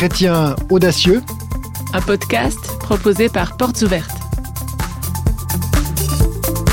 Chrétien 0.00 0.56
audacieux, 0.70 1.20
un 1.92 2.00
podcast 2.00 2.78
proposé 2.78 3.28
par 3.28 3.58
Portes 3.58 3.82
Ouvertes. 3.82 4.16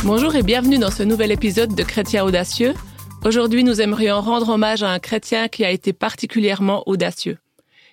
Bonjour 0.05 0.33
et 0.37 0.43
bienvenue 0.43 0.77
dans 0.77 0.91
ce 0.91 1.03
nouvel 1.03 1.33
épisode 1.33 1.75
de 1.75 1.83
Chrétien 1.83 2.23
audacieux. 2.23 2.73
Aujourd'hui, 3.25 3.65
nous 3.65 3.81
aimerions 3.81 4.21
rendre 4.21 4.47
hommage 4.47 4.81
à 4.81 4.91
un 4.91 4.99
chrétien 4.99 5.49
qui 5.49 5.65
a 5.65 5.71
été 5.71 5.91
particulièrement 5.91 6.83
audacieux. 6.85 7.37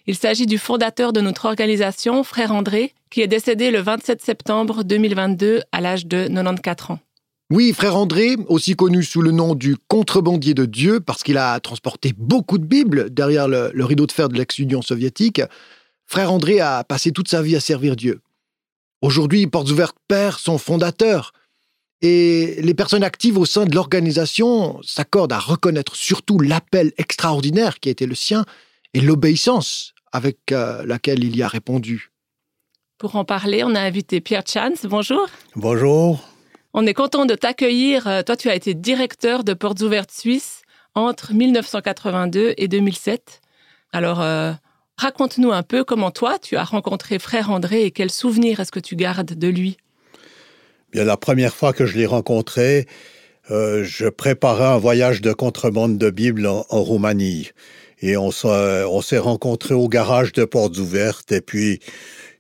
Il 0.07 0.15
s'agit 0.15 0.47
du 0.47 0.57
fondateur 0.57 1.13
de 1.13 1.21
notre 1.21 1.47
organisation, 1.47 2.23
Frère 2.23 2.53
André, 2.53 2.95
qui 3.11 3.21
est 3.21 3.27
décédé 3.27 3.73
le 3.73 3.81
27 3.81 4.23
septembre 4.23 4.85
2022 4.85 5.63
à 5.73 5.81
l'âge 5.81 6.07
de 6.07 6.29
94 6.29 6.93
ans. 6.93 7.01
Oui, 7.51 7.75
frère 7.75 7.97
André, 7.97 8.37
aussi 8.49 8.75
connu 8.75 9.03
sous 9.03 9.21
le 9.21 9.31
nom 9.31 9.55
du 9.55 9.77
contrebandier 9.77 10.55
de 10.55 10.65
Dieu, 10.65 11.01
parce 11.01 11.23
qu'il 11.23 11.37
a 11.37 11.61
transporté 11.61 12.15
beaucoup 12.17 12.57
de 12.57 12.65
Bibles 12.65 13.11
derrière 13.11 13.49
le, 13.49 13.85
rideau 13.85 14.07
de 14.07 14.13
fer 14.13 14.31
de 14.31 14.39
l'ex-Union 14.39 14.81
soviétique, 14.81 15.43
frère 16.07 16.33
André 16.33 16.61
a 16.61 16.85
passé 16.85 17.13
toute 17.13 17.29
sa 17.29 17.43
vie 17.43 17.55
à 17.55 17.61
servir 17.61 17.97
Dieu. 17.97 18.21
Aujourd'hui, 19.03 19.47
Portes 19.47 19.71
Ouvertes 19.71 19.99
perd 20.09 20.39
son 20.39 20.57
fondateur, 20.57 21.33
et 22.01 22.61
les 22.63 22.75
personnes 22.75 23.05
actives 23.05 23.39
au 23.39 23.45
sein 23.45 23.67
de 23.67 23.75
l'organisation 23.75 24.81
s'accordent 24.83 25.33
à 25.33 25.39
reconnaître 25.39 25.97
surtout 25.97 26.39
l'appel 26.39 26.93
extraordinaire 26.97 27.79
qui 27.79 27.91
a 27.91 27.93
été 27.93 28.07
le 28.07 28.15
sien 28.15 28.47
et 28.95 29.01
l'obéissance 29.01 29.95
avec 30.13 30.53
euh, 30.53 30.85
laquelle 30.87 31.23
il 31.23 31.37
y 31.37 31.43
a 31.43 31.49
répondu. 31.49 32.11
Pour 32.99 33.17
en 33.17 33.25
parler, 33.25 33.65
on 33.65 33.75
a 33.75 33.81
invité 33.81 34.21
Pierre 34.21 34.45
Chance. 34.47 34.87
Bonjour. 34.87 35.27
Bonjour. 35.57 36.27
On 36.77 36.87
est 36.87 36.95
content 36.95 37.25
de 37.25 37.37
t'accueillir. 37.37 38.09
Euh, 38.09 38.23
toi, 38.23 38.37
tu 38.37 38.51
as 38.51 38.57
été 38.57 38.75
directeur 38.75 39.45
de 39.45 39.55
Portes 39.55 39.81
Ouvertes 39.81 40.11
Suisse 40.11 40.63
entre 40.97 41.33
1982 41.33 42.55
et 42.57 42.67
2007. 42.67 43.41
Alors, 43.93 44.21
euh, 44.21 44.51
raconte-nous 44.97 45.53
un 45.53 45.63
peu 45.63 45.85
comment 45.85 46.11
toi, 46.11 46.37
tu 46.41 46.57
as 46.57 46.65
rencontré 46.65 47.21
Frère 47.21 47.53
André 47.53 47.85
et 47.85 47.93
quels 47.93 48.11
souvenirs 48.11 48.59
est-ce 48.59 48.73
que 48.73 48.81
tu 48.81 48.97
gardes 48.97 49.35
de 49.35 49.49
lui? 49.49 49.77
Bien, 50.93 51.05
la 51.05 51.17
première 51.17 51.55
fois 51.55 51.73
que 51.73 51.87
je 51.87 51.97
l'ai 51.97 52.07
rencontré, 52.07 52.89
euh, 53.53 53.85
je 53.85 54.09
préparais 54.09 54.67
un 54.67 54.79
voyage 54.79 55.21
de 55.21 55.33
contrebande 55.33 55.97
de 55.97 56.11
Bible 56.11 56.45
en, 56.45 56.67
en 56.71 56.83
Roumanie. 56.83 57.53
Et 58.01 58.17
on 58.17 58.33
s'est 58.33 59.19
rencontrés 59.19 59.75
au 59.75 59.89
garage 59.89 60.33
de 60.33 60.45
Portes 60.45 60.77
Ouvertes. 60.77 61.31
Et 61.31 61.41
puis, 61.41 61.79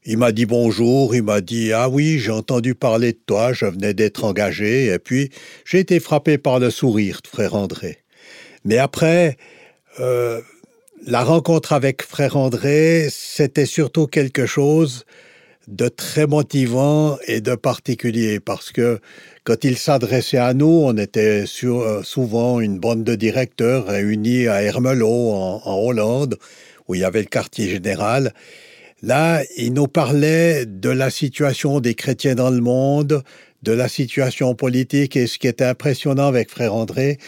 il 0.04 0.18
m'a 0.18 0.32
dit 0.32 0.46
bonjour, 0.46 1.14
il 1.14 1.22
m'a 1.22 1.40
dit 1.40 1.72
Ah 1.72 1.88
oui, 1.88 2.18
j'ai 2.18 2.30
entendu 2.30 2.74
parler 2.74 3.12
de 3.12 3.18
toi, 3.26 3.52
je 3.52 3.66
venais 3.66 3.94
d'être 3.94 4.24
engagé, 4.24 4.86
et 4.86 4.98
puis 4.98 5.30
j'ai 5.64 5.78
été 5.78 6.00
frappé 6.00 6.38
par 6.38 6.58
le 6.58 6.70
sourire 6.70 7.20
de 7.22 7.28
frère 7.28 7.54
André. 7.54 7.98
Mais 8.64 8.78
après, 8.78 9.36
euh, 10.00 10.40
la 11.06 11.24
rencontre 11.24 11.72
avec 11.72 12.02
frère 12.02 12.36
André, 12.36 13.08
c'était 13.10 13.66
surtout 13.66 14.06
quelque 14.06 14.46
chose 14.46 15.04
de 15.68 15.88
très 15.88 16.26
motivant 16.26 17.16
et 17.26 17.40
de 17.40 17.54
particulier, 17.54 18.40
parce 18.40 18.72
que 18.72 19.00
quand 19.44 19.64
il 19.64 19.78
s'adressait 19.78 20.36
à 20.38 20.52
nous, 20.52 20.82
on 20.84 20.96
était 20.98 21.44
euh, 21.64 22.02
souvent 22.02 22.60
une 22.60 22.78
bande 22.78 23.04
de 23.04 23.14
directeurs 23.14 23.86
réunis 23.86 24.48
à 24.48 24.62
Hermelo, 24.62 25.06
en 25.06 25.78
Hollande, 25.82 26.38
où 26.88 26.94
il 26.94 27.00
y 27.00 27.04
avait 27.04 27.20
le 27.20 27.26
quartier 27.26 27.68
général, 27.70 28.34
Là, 29.04 29.42
il 29.58 29.74
nous 29.74 29.86
parlait 29.86 30.64
de 30.64 30.88
la 30.88 31.10
situation 31.10 31.80
des 31.80 31.94
chrétiens 31.94 32.34
dans 32.34 32.48
le 32.48 32.62
monde, 32.62 33.22
de 33.62 33.72
la 33.72 33.86
situation 33.86 34.54
politique, 34.54 35.14
et 35.14 35.26
ce 35.26 35.38
qui 35.38 35.46
était 35.46 35.66
impressionnant 35.66 36.26
avec 36.26 36.48
Frère 36.48 36.72
André, 36.72 37.18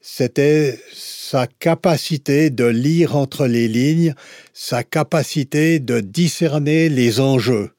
c'était 0.00 0.78
sa 0.92 1.48
capacité 1.48 2.50
de 2.50 2.66
lire 2.66 3.16
entre 3.16 3.48
les 3.48 3.66
lignes, 3.66 4.14
sa 4.52 4.84
capacité 4.84 5.80
de 5.80 5.98
discerner 5.98 6.88
les 6.88 7.18
enjeux. 7.18 7.72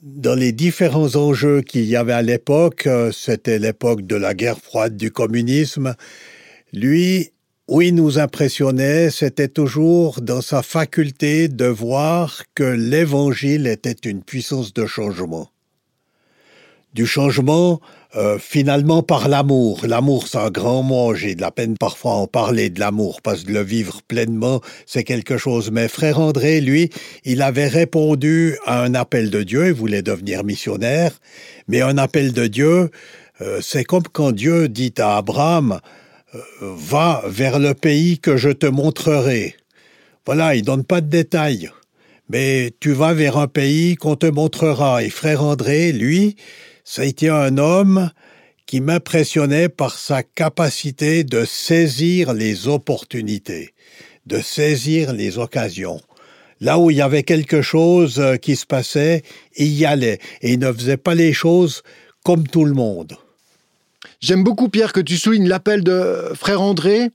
Dans 0.00 0.34
les 0.34 0.52
différents 0.52 1.16
enjeux 1.16 1.60
qu'il 1.60 1.84
y 1.84 1.96
avait 1.96 2.14
à 2.14 2.22
l'époque, 2.22 2.86
euh, 2.86 3.12
c'était 3.12 3.58
l'époque 3.58 4.06
de 4.06 4.16
la 4.16 4.32
guerre 4.32 4.58
froide 4.58 4.96
du 4.96 5.10
communisme, 5.10 5.96
lui, 6.72 7.33
où 7.68 7.80
il 7.80 7.94
nous 7.94 8.18
impressionnait, 8.18 9.10
c'était 9.10 9.48
toujours 9.48 10.20
dans 10.20 10.42
sa 10.42 10.62
faculté 10.62 11.48
de 11.48 11.64
voir 11.64 12.42
que 12.54 12.64
l'Évangile 12.64 13.66
était 13.66 14.08
une 14.08 14.22
puissance 14.22 14.74
de 14.74 14.84
changement. 14.84 15.48
Du 16.92 17.06
changement, 17.06 17.80
euh, 18.14 18.38
finalement, 18.38 19.02
par 19.02 19.28
l'amour. 19.28 19.80
L'amour, 19.84 20.28
c'est 20.28 20.38
un 20.38 20.50
grand 20.50 20.84
mot. 20.84 21.14
J'ai 21.14 21.34
de 21.34 21.40
la 21.40 21.50
peine 21.50 21.76
parfois 21.76 22.12
à 22.12 22.16
en 22.16 22.26
parler 22.28 22.70
de 22.70 22.78
l'amour, 22.78 23.20
parce 23.22 23.42
que 23.42 23.50
le 23.50 23.62
vivre 23.62 24.02
pleinement, 24.06 24.60
c'est 24.86 25.02
quelque 25.02 25.36
chose. 25.36 25.72
Mais 25.72 25.88
frère 25.88 26.20
André, 26.20 26.60
lui, 26.60 26.90
il 27.24 27.42
avait 27.42 27.66
répondu 27.66 28.56
à 28.66 28.82
un 28.82 28.94
appel 28.94 29.30
de 29.30 29.42
Dieu. 29.42 29.68
Il 29.68 29.72
voulait 29.72 30.02
devenir 30.02 30.44
missionnaire. 30.44 31.18
Mais 31.66 31.80
un 31.80 31.98
appel 31.98 32.32
de 32.32 32.46
Dieu, 32.46 32.90
euh, 33.40 33.58
c'est 33.60 33.82
comme 33.82 34.04
quand 34.12 34.30
Dieu 34.30 34.68
dit 34.68 34.94
à 34.98 35.16
Abraham, 35.16 35.80
va 36.60 37.22
vers 37.26 37.58
le 37.58 37.74
pays 37.74 38.18
que 38.18 38.36
je 38.36 38.50
te 38.50 38.66
montrerai. 38.66 39.56
Voilà, 40.26 40.54
il 40.54 40.62
donne 40.62 40.84
pas 40.84 41.00
de 41.00 41.08
détails. 41.08 41.70
Mais 42.28 42.72
tu 42.80 42.92
vas 42.92 43.12
vers 43.12 43.36
un 43.36 43.48
pays 43.48 43.96
qu'on 43.96 44.16
te 44.16 44.26
montrera. 44.26 45.02
Et 45.02 45.10
frère 45.10 45.42
André, 45.42 45.92
lui, 45.92 46.36
ça 46.82 47.02
a 47.02 47.04
été 47.04 47.28
un 47.28 47.58
homme 47.58 48.10
qui 48.66 48.80
m'impressionnait 48.80 49.68
par 49.68 49.98
sa 49.98 50.22
capacité 50.22 51.22
de 51.22 51.44
saisir 51.44 52.32
les 52.32 52.66
opportunités, 52.66 53.74
de 54.26 54.40
saisir 54.40 55.12
les 55.12 55.38
occasions. 55.38 56.00
Là 56.60 56.78
où 56.78 56.90
il 56.90 56.96
y 56.96 57.02
avait 57.02 57.24
quelque 57.24 57.60
chose 57.60 58.18
euh, 58.20 58.36
qui 58.36 58.56
se 58.56 58.64
passait, 58.64 59.22
il 59.56 59.74
y 59.74 59.84
allait. 59.84 60.18
Et 60.40 60.54
il 60.54 60.58
ne 60.60 60.72
faisait 60.72 60.96
pas 60.96 61.14
les 61.14 61.32
choses 61.32 61.82
comme 62.24 62.48
tout 62.48 62.64
le 62.64 62.72
monde. 62.72 63.18
J'aime 64.24 64.42
beaucoup, 64.42 64.70
Pierre, 64.70 64.94
que 64.94 65.00
tu 65.00 65.18
soulignes 65.18 65.48
l'appel 65.48 65.84
de 65.84 66.32
frère 66.34 66.62
André 66.62 67.10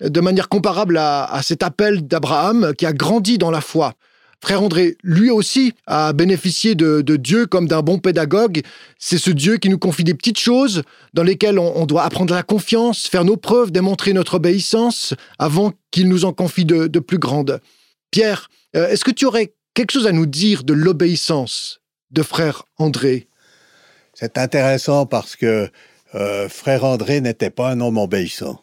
de 0.00 0.20
manière 0.20 0.48
comparable 0.48 0.96
à, 0.96 1.40
cet 1.42 1.64
appel 1.64 2.06
d'Abraham 2.06 2.72
qui 2.78 2.86
a 2.86 2.92
grandi 2.92 3.36
dans 3.36 3.50
la 3.50 3.60
foi. 3.60 3.94
Frère 4.40 4.62
André, 4.62 4.96
lui 5.02 5.28
aussi, 5.28 5.74
a 5.88 6.12
bénéficié 6.12 6.76
de, 6.76 7.16
Dieu 7.16 7.46
comme 7.46 7.66
d'un 7.66 7.82
bon 7.82 7.98
pédagogue. 7.98 8.60
C'est 8.96 9.18
ce 9.18 9.32
Dieu 9.32 9.56
qui 9.56 9.70
nous 9.70 9.78
confie 9.80 10.04
des 10.04 10.14
petites 10.14 10.38
choses 10.38 10.84
dans 11.14 11.24
lesquelles 11.24 11.58
on, 11.58 11.84
doit 11.84 12.04
apprendre 12.04 12.32
la 12.32 12.44
confiance, 12.44 13.08
faire 13.08 13.24
nos 13.24 13.36
preuves, 13.36 13.72
démontrer 13.72 14.12
notre 14.12 14.34
obéissance 14.34 15.14
avant 15.40 15.72
qu'il 15.90 16.08
nous 16.08 16.24
en 16.24 16.32
confie 16.32 16.64
de, 16.64 16.86
plus 17.00 17.18
grandes. 17.18 17.60
Pierre, 18.12 18.48
euh, 18.76 18.86
est-ce 18.86 19.04
que 19.04 19.10
tu 19.10 19.26
aurais 19.26 19.52
quelque 19.74 19.90
chose 19.90 20.06
à 20.06 20.12
nous 20.12 20.26
dire 20.26 20.62
de 20.62 20.74
l'obéissance 20.74 21.80
de 22.12 22.22
frère 22.22 22.66
André? 22.78 23.26
C'est 24.14 24.38
intéressant 24.38 25.06
parce 25.06 25.34
que 25.34 25.68
euh, 26.14 26.48
frère 26.48 26.84
André 26.84 27.20
n'était 27.20 27.50
pas 27.50 27.70
un 27.70 27.80
homme 27.80 27.98
obéissant. 27.98 28.60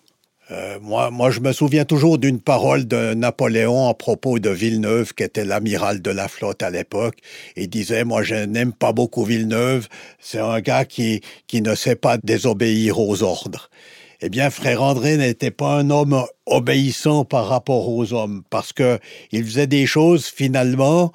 Euh, 0.52 0.80
moi, 0.82 1.12
moi, 1.12 1.30
je 1.30 1.42
me 1.42 1.52
souviens 1.52 1.86
toujours 1.86 2.18
d'une 2.18 2.40
parole 2.40 2.88
de 2.88 3.14
Napoléon 3.14 3.88
à 3.88 3.94
propos 3.94 4.40
de 4.40 4.50
Villeneuve, 4.50 5.14
qui 5.14 5.24
était 5.24 5.46
l'amiral 5.46 6.02
de 6.02 6.10
la 6.10 6.28
flotte 6.28 6.64
à 6.64 6.72
l'époque. 6.72 7.18
Il 7.56 7.70
disait, 7.70 8.04
moi, 8.04 8.24
je 8.24 8.36
n'aime 8.36 8.74
pas 8.74 8.92
beaucoup 8.92 9.24
Villeneuve. 9.24 9.88
C'est 10.20 10.40
un 10.40 10.60
gars 10.60 10.86
qui, 10.86 11.22
qui 11.48 11.62
ne 11.62 11.76
sait 11.76 11.96
pas 11.96 12.18
désobéir 12.18 13.00
aux 13.00 13.22
ordres. 13.22 13.70
Eh 14.22 14.30
bien, 14.30 14.50
frère 14.50 14.82
André 14.82 15.18
n'était 15.18 15.52
pas 15.52 15.76
un 15.76 15.90
homme 15.92 16.26
obéissant 16.46 17.26
par 17.26 17.48
rapport 17.48 17.88
aux 17.88 18.12
hommes, 18.12 18.44
parce 18.50 18.74
que 18.74 19.00
il 19.32 19.46
faisait 19.46 19.68
des 19.68 19.86
choses, 19.86 20.26
finalement, 20.26 21.14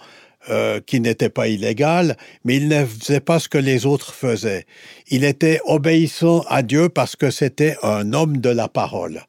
euh, 0.50 0.80
qui 0.84 1.00
n'était 1.00 1.28
pas 1.28 1.48
illégal, 1.48 2.16
mais 2.44 2.56
il 2.56 2.68
ne 2.68 2.84
faisait 2.84 3.20
pas 3.20 3.38
ce 3.38 3.48
que 3.48 3.58
les 3.58 3.86
autres 3.86 4.12
faisaient. 4.14 4.66
Il 5.08 5.24
était 5.24 5.60
obéissant 5.64 6.40
à 6.48 6.62
Dieu 6.62 6.88
parce 6.88 7.16
que 7.16 7.30
c'était 7.30 7.76
un 7.82 8.12
homme 8.12 8.38
de 8.38 8.50
la 8.50 8.68
parole. 8.68 9.22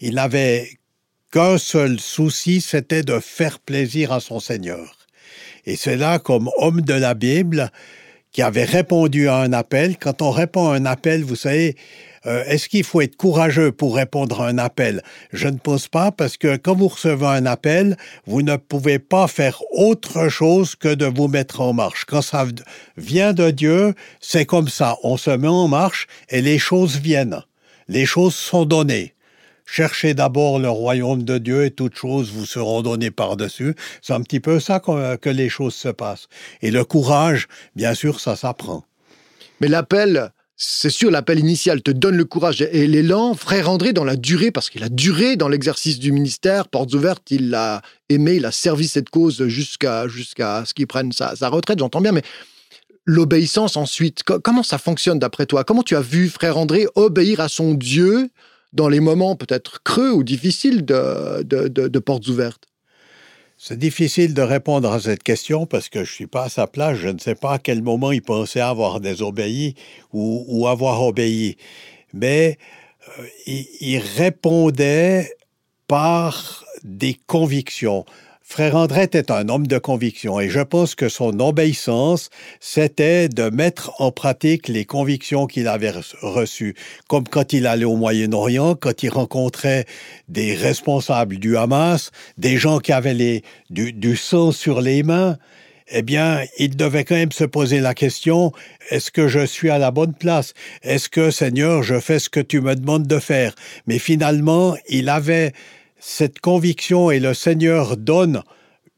Il 0.00 0.14
n'avait 0.14 0.68
qu'un 1.32 1.58
seul 1.58 2.00
souci, 2.00 2.60
c'était 2.60 3.02
de 3.02 3.18
faire 3.20 3.58
plaisir 3.58 4.12
à 4.12 4.20
son 4.20 4.40
Seigneur. 4.40 4.96
Et 5.66 5.76
c'est 5.76 5.96
là, 5.96 6.18
comme 6.18 6.50
homme 6.56 6.80
de 6.80 6.94
la 6.94 7.14
Bible, 7.14 7.70
qui 8.32 8.42
avait 8.42 8.64
répondu 8.64 9.28
à 9.28 9.36
un 9.36 9.52
appel. 9.52 9.96
Quand 9.98 10.22
on 10.22 10.30
répond 10.30 10.68
à 10.68 10.74
un 10.74 10.84
appel, 10.84 11.22
vous 11.22 11.36
savez, 11.36 11.76
euh, 12.26 12.44
est-ce 12.46 12.68
qu'il 12.68 12.84
faut 12.84 13.00
être 13.00 13.16
courageux 13.16 13.72
pour 13.72 13.96
répondre 13.96 14.40
à 14.40 14.48
un 14.48 14.58
appel? 14.58 15.02
Je 15.32 15.48
ne 15.48 15.58
pense 15.58 15.88
pas 15.88 16.10
parce 16.10 16.36
que 16.36 16.56
quand 16.56 16.74
vous 16.74 16.88
recevez 16.88 17.26
un 17.26 17.46
appel, 17.46 17.96
vous 18.26 18.42
ne 18.42 18.56
pouvez 18.56 18.98
pas 18.98 19.28
faire 19.28 19.62
autre 19.70 20.28
chose 20.28 20.74
que 20.74 20.92
de 20.94 21.06
vous 21.06 21.28
mettre 21.28 21.60
en 21.60 21.72
marche. 21.72 22.04
Quand 22.04 22.22
ça 22.22 22.46
vient 22.96 23.32
de 23.32 23.50
Dieu, 23.50 23.94
c'est 24.20 24.46
comme 24.46 24.68
ça. 24.68 24.96
On 25.02 25.16
se 25.16 25.30
met 25.30 25.48
en 25.48 25.68
marche 25.68 26.06
et 26.28 26.42
les 26.42 26.58
choses 26.58 26.96
viennent. 26.96 27.42
Les 27.88 28.06
choses 28.06 28.34
sont 28.34 28.64
données. 28.64 29.14
Cherchez 29.64 30.14
d'abord 30.14 30.60
le 30.60 30.70
royaume 30.70 31.24
de 31.24 31.38
Dieu 31.38 31.64
et 31.64 31.72
toutes 31.72 31.96
choses 31.96 32.30
vous 32.30 32.46
seront 32.46 32.82
données 32.82 33.10
par-dessus. 33.10 33.74
C'est 34.00 34.12
un 34.12 34.22
petit 34.22 34.40
peu 34.40 34.60
ça 34.60 34.80
que 34.80 35.28
les 35.28 35.48
choses 35.48 35.74
se 35.74 35.88
passent. 35.88 36.28
Et 36.62 36.70
le 36.70 36.84
courage, 36.84 37.48
bien 37.74 37.94
sûr, 37.94 38.20
ça 38.20 38.36
s'apprend. 38.36 38.84
Mais 39.60 39.68
l'appel 39.68 40.30
c'est 40.58 40.88
sûr, 40.88 41.10
l'appel 41.10 41.38
initial 41.38 41.82
te 41.82 41.90
donne 41.90 42.16
le 42.16 42.24
courage 42.24 42.62
et 42.62 42.86
l'élan. 42.86 43.34
Frère 43.34 43.68
André, 43.68 43.92
dans 43.92 44.04
la 44.04 44.16
durée, 44.16 44.50
parce 44.50 44.70
qu'il 44.70 44.82
a 44.82 44.88
duré 44.88 45.36
dans 45.36 45.48
l'exercice 45.48 45.98
du 45.98 46.12
ministère, 46.12 46.68
portes 46.68 46.94
ouvertes, 46.94 47.30
il 47.30 47.50
l'a 47.50 47.82
aimé, 48.08 48.36
il 48.36 48.46
a 48.46 48.52
servi 48.52 48.88
cette 48.88 49.10
cause 49.10 49.46
jusqu'à 49.48 50.06
ce 50.08 50.72
qu'il 50.72 50.86
prenne 50.86 51.12
sa, 51.12 51.34
retraite, 51.50 51.78
j'entends 51.78 52.00
bien, 52.00 52.12
mais 52.12 52.22
l'obéissance 53.04 53.76
ensuite, 53.76 54.22
comment 54.22 54.62
ça 54.62 54.78
fonctionne 54.78 55.18
d'après 55.18 55.44
toi? 55.44 55.62
Comment 55.62 55.82
tu 55.82 55.94
as 55.94 56.00
vu 56.00 56.30
Frère 56.30 56.56
André 56.56 56.86
obéir 56.94 57.40
à 57.40 57.48
son 57.48 57.74
Dieu 57.74 58.30
dans 58.72 58.88
les 58.88 59.00
moments 59.00 59.36
peut-être 59.36 59.82
creux 59.82 60.10
ou 60.10 60.24
difficiles 60.24 60.86
de, 60.86 61.42
de 61.42 61.98
portes 61.98 62.28
ouvertes? 62.28 62.64
C'est 63.58 63.78
difficile 63.78 64.34
de 64.34 64.42
répondre 64.42 64.92
à 64.92 65.00
cette 65.00 65.22
question 65.22 65.64
parce 65.64 65.88
que 65.88 66.00
je 66.00 66.10
ne 66.10 66.14
suis 66.14 66.26
pas 66.26 66.44
à 66.44 66.48
sa 66.48 66.66
place. 66.66 66.98
Je 66.98 67.08
ne 67.08 67.18
sais 67.18 67.34
pas 67.34 67.54
à 67.54 67.58
quel 67.58 67.82
moment 67.82 68.12
il 68.12 68.22
pensait 68.22 68.60
avoir 68.60 69.00
désobéi 69.00 69.74
ou, 70.12 70.66
avoir 70.68 71.02
obéi. 71.02 71.56
Mais 72.12 72.58
euh, 73.18 73.26
il 73.46 73.98
répondait 73.98 75.32
par 75.88 76.64
des 76.84 77.18
convictions. 77.26 78.04
Frère 78.48 78.76
André 78.76 79.02
était 79.02 79.32
un 79.32 79.48
homme 79.48 79.66
de 79.66 79.76
conviction 79.76 80.38
et 80.38 80.48
je 80.48 80.60
pense 80.60 80.94
que 80.94 81.08
son 81.08 81.40
obéissance, 81.40 82.30
c'était 82.60 83.28
de 83.28 83.50
mettre 83.50 84.00
en 84.00 84.12
pratique 84.12 84.68
les 84.68 84.84
convictions 84.84 85.48
qu'il 85.48 85.66
avait 85.66 85.92
reçues. 86.22 86.76
Comme 87.08 87.26
quand 87.26 87.52
il 87.52 87.66
allait 87.66 87.84
au 87.84 87.96
Moyen-Orient, 87.96 88.76
quand 88.76 89.02
il 89.02 89.08
rencontrait 89.08 89.84
des 90.28 90.54
responsables 90.54 91.38
du 91.38 91.56
Hamas, 91.56 92.12
des 92.38 92.56
gens 92.56 92.78
qui 92.78 92.92
avaient 92.92 93.42
du 93.68 94.16
sang 94.16 94.52
sur 94.52 94.80
les 94.80 95.02
mains, 95.02 95.38
eh 95.88 96.02
bien, 96.02 96.42
il 96.58 96.76
devait 96.76 97.04
quand 97.04 97.16
même 97.16 97.32
se 97.32 97.44
poser 97.44 97.80
la 97.80 97.94
question, 97.94 98.52
est-ce 98.90 99.10
que 99.10 99.26
je 99.26 99.44
suis 99.44 99.70
à 99.70 99.78
la 99.78 99.90
bonne 99.90 100.14
place? 100.14 100.54
Est-ce 100.82 101.08
que, 101.08 101.30
Seigneur, 101.32 101.82
je 101.82 101.98
fais 101.98 102.20
ce 102.20 102.28
que 102.28 102.40
tu 102.40 102.60
me 102.60 102.74
demandes 102.74 103.06
de 103.06 103.18
faire? 103.18 103.54
Mais 103.86 103.98
finalement, 103.98 104.76
il 104.88 105.08
avait 105.08 105.52
cette 105.98 106.40
conviction 106.40 107.10
et 107.10 107.20
le 107.20 107.34
Seigneur 107.34 107.96
donne 107.96 108.42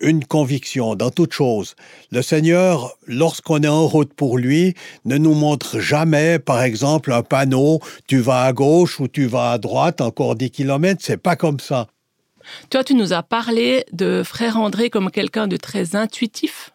une 0.01 0.25
conviction 0.25 0.95
dans 0.95 1.11
toute 1.11 1.33
chose. 1.33 1.75
Le 2.13 2.23
Seigneur, 2.23 2.97
lorsqu'on 3.07 3.63
est 3.63 3.69
en 3.69 3.87
route 3.87 4.13
pour 4.15 4.39
lui, 4.39 4.75
ne 5.05 5.19
nous 5.19 5.35
montre 5.35 5.81
jamais, 5.81 6.39
par 6.39 6.63
exemple, 6.63 7.13
un 7.13 7.23
panneau, 7.23 7.81
tu 8.07 8.19
vas 8.19 8.45
à 8.45 8.53
gauche 8.53 9.01
ou 9.01 9.09
tu 9.09 9.27
vas 9.27 9.53
à 9.53 9.59
droite, 9.59 10.01
encore 10.01 10.37
10 10.37 10.51
kilomètres, 10.51 11.03
c'est 11.05 11.17
pas 11.17 11.37
comme 11.37 11.61
ça. 11.61 11.89
Toi, 12.71 12.85
tu 12.85 12.95
nous 12.95 13.13
as 13.13 13.23
parlé 13.23 13.85
de 13.93 14.23
frère 14.25 14.57
André 14.57 14.89
comme 14.89 15.11
quelqu'un 15.11 15.49
de 15.49 15.57
très 15.57 15.97
intuitif, 15.97 16.71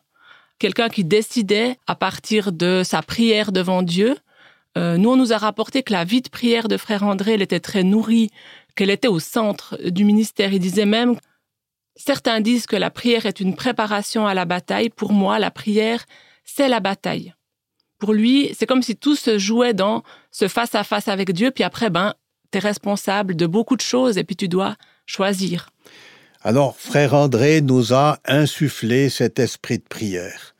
quelqu'un 0.59 0.89
qui 0.89 1.03
décidait 1.03 1.77
à 1.87 1.95
partir 1.95 2.51
de 2.51 2.83
sa 2.83 3.01
prière 3.01 3.51
devant 3.51 3.81
Dieu. 3.81 4.15
Euh, 4.77 4.97
nous, 4.97 5.11
on 5.11 5.15
nous 5.15 5.33
a 5.33 5.37
rapporté 5.37 5.83
que 5.83 5.93
la 5.93 6.03
vie 6.03 6.21
de 6.21 6.29
prière 6.29 6.67
de 6.67 6.77
frère 6.77 7.03
André, 7.03 7.33
elle 7.33 7.41
était 7.41 7.59
très 7.59 7.83
nourrie 7.83 8.31
qu'elle 8.75 8.89
était 8.89 9.07
au 9.07 9.19
centre 9.19 9.77
du 9.89 10.05
ministère. 10.05 10.53
Il 10.53 10.59
disait 10.59 10.85
même, 10.85 11.15
certains 11.95 12.41
disent 12.41 12.65
que 12.65 12.75
la 12.75 12.89
prière 12.89 13.25
est 13.25 13.39
une 13.39 13.55
préparation 13.55 14.27
à 14.27 14.33
la 14.33 14.45
bataille. 14.45 14.89
Pour 14.89 15.13
moi, 15.13 15.39
la 15.39 15.51
prière, 15.51 16.05
c'est 16.43 16.67
la 16.67 16.79
bataille. 16.79 17.33
Pour 17.99 18.13
lui, 18.13 18.53
c'est 18.57 18.65
comme 18.65 18.81
si 18.81 18.95
tout 18.95 19.15
se 19.15 19.37
jouait 19.37 19.73
dans 19.73 20.03
ce 20.31 20.47
face-à-face 20.47 21.07
avec 21.07 21.31
Dieu, 21.31 21.51
puis 21.51 21.63
après, 21.63 21.89
ben, 21.89 22.13
tu 22.51 22.57
es 22.57 22.61
responsable 22.61 23.35
de 23.35 23.47
beaucoup 23.47 23.75
de 23.75 23.81
choses 23.81 24.17
et 24.17 24.23
puis 24.23 24.35
tu 24.35 24.47
dois 24.47 24.75
choisir. 25.05 25.69
Alors, 26.41 26.75
frère 26.77 27.13
André 27.13 27.61
nous 27.61 27.93
a 27.93 28.19
insufflé 28.25 29.09
cet 29.09 29.39
esprit 29.39 29.77
de 29.77 29.85
prière. 29.87 30.52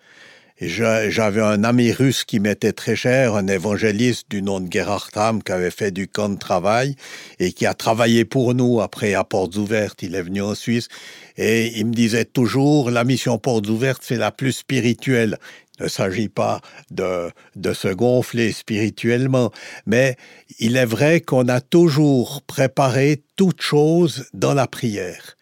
J'avais 0.61 1.41
un 1.41 1.63
ami 1.63 1.91
russe 1.91 2.23
qui 2.23 2.39
m'était 2.39 2.73
très 2.73 2.95
cher, 2.95 3.35
un 3.35 3.47
évangéliste 3.47 4.29
du 4.29 4.43
nom 4.43 4.59
de 4.59 4.71
Gerhard 4.71 5.09
Ham, 5.15 5.41
qui 5.41 5.51
avait 5.51 5.71
fait 5.71 5.89
du 5.89 6.07
camp 6.07 6.29
de 6.29 6.37
travail 6.37 6.95
et 7.39 7.53
qui 7.53 7.65
a 7.65 7.73
travaillé 7.73 8.23
pour 8.23 8.53
nous 8.53 8.79
après 8.79 9.15
à 9.15 9.23
Portes 9.23 9.55
Ouvertes. 9.55 10.03
Il 10.03 10.13
est 10.13 10.21
venu 10.21 10.43
en 10.43 10.53
Suisse 10.53 10.89
et 11.37 11.79
il 11.79 11.87
me 11.87 11.93
disait 11.93 12.25
toujours, 12.25 12.91
la 12.91 13.03
mission 13.03 13.39
Portes 13.39 13.67
Ouvertes, 13.67 14.03
c'est 14.05 14.17
la 14.17 14.31
plus 14.31 14.51
spirituelle. 14.51 15.39
Il 15.79 15.85
ne 15.85 15.89
s'agit 15.89 16.29
pas 16.29 16.61
de, 16.91 17.31
de 17.55 17.73
se 17.73 17.87
gonfler 17.87 18.51
spirituellement, 18.51 19.51
mais 19.87 20.17
il 20.59 20.77
est 20.77 20.85
vrai 20.85 21.19
qu'on 21.19 21.47
a 21.47 21.61
toujours 21.61 22.43
préparé 22.43 23.23
toute 23.37 23.63
chose 23.63 24.25
dans 24.33 24.53
la 24.53 24.67
prière. 24.67 25.35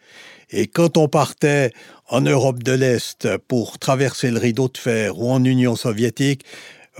Et 0.52 0.66
quand 0.66 0.96
on 0.96 1.08
partait 1.08 1.72
en 2.12 2.20
Europe 2.20 2.62
de 2.62 2.72
l'Est 2.72 3.26
pour 3.48 3.78
traverser 3.78 4.30
le 4.30 4.38
rideau 4.38 4.68
de 4.68 4.76
fer 4.76 5.18
ou 5.18 5.30
en 5.30 5.42
Union 5.42 5.76
soviétique, 5.76 6.44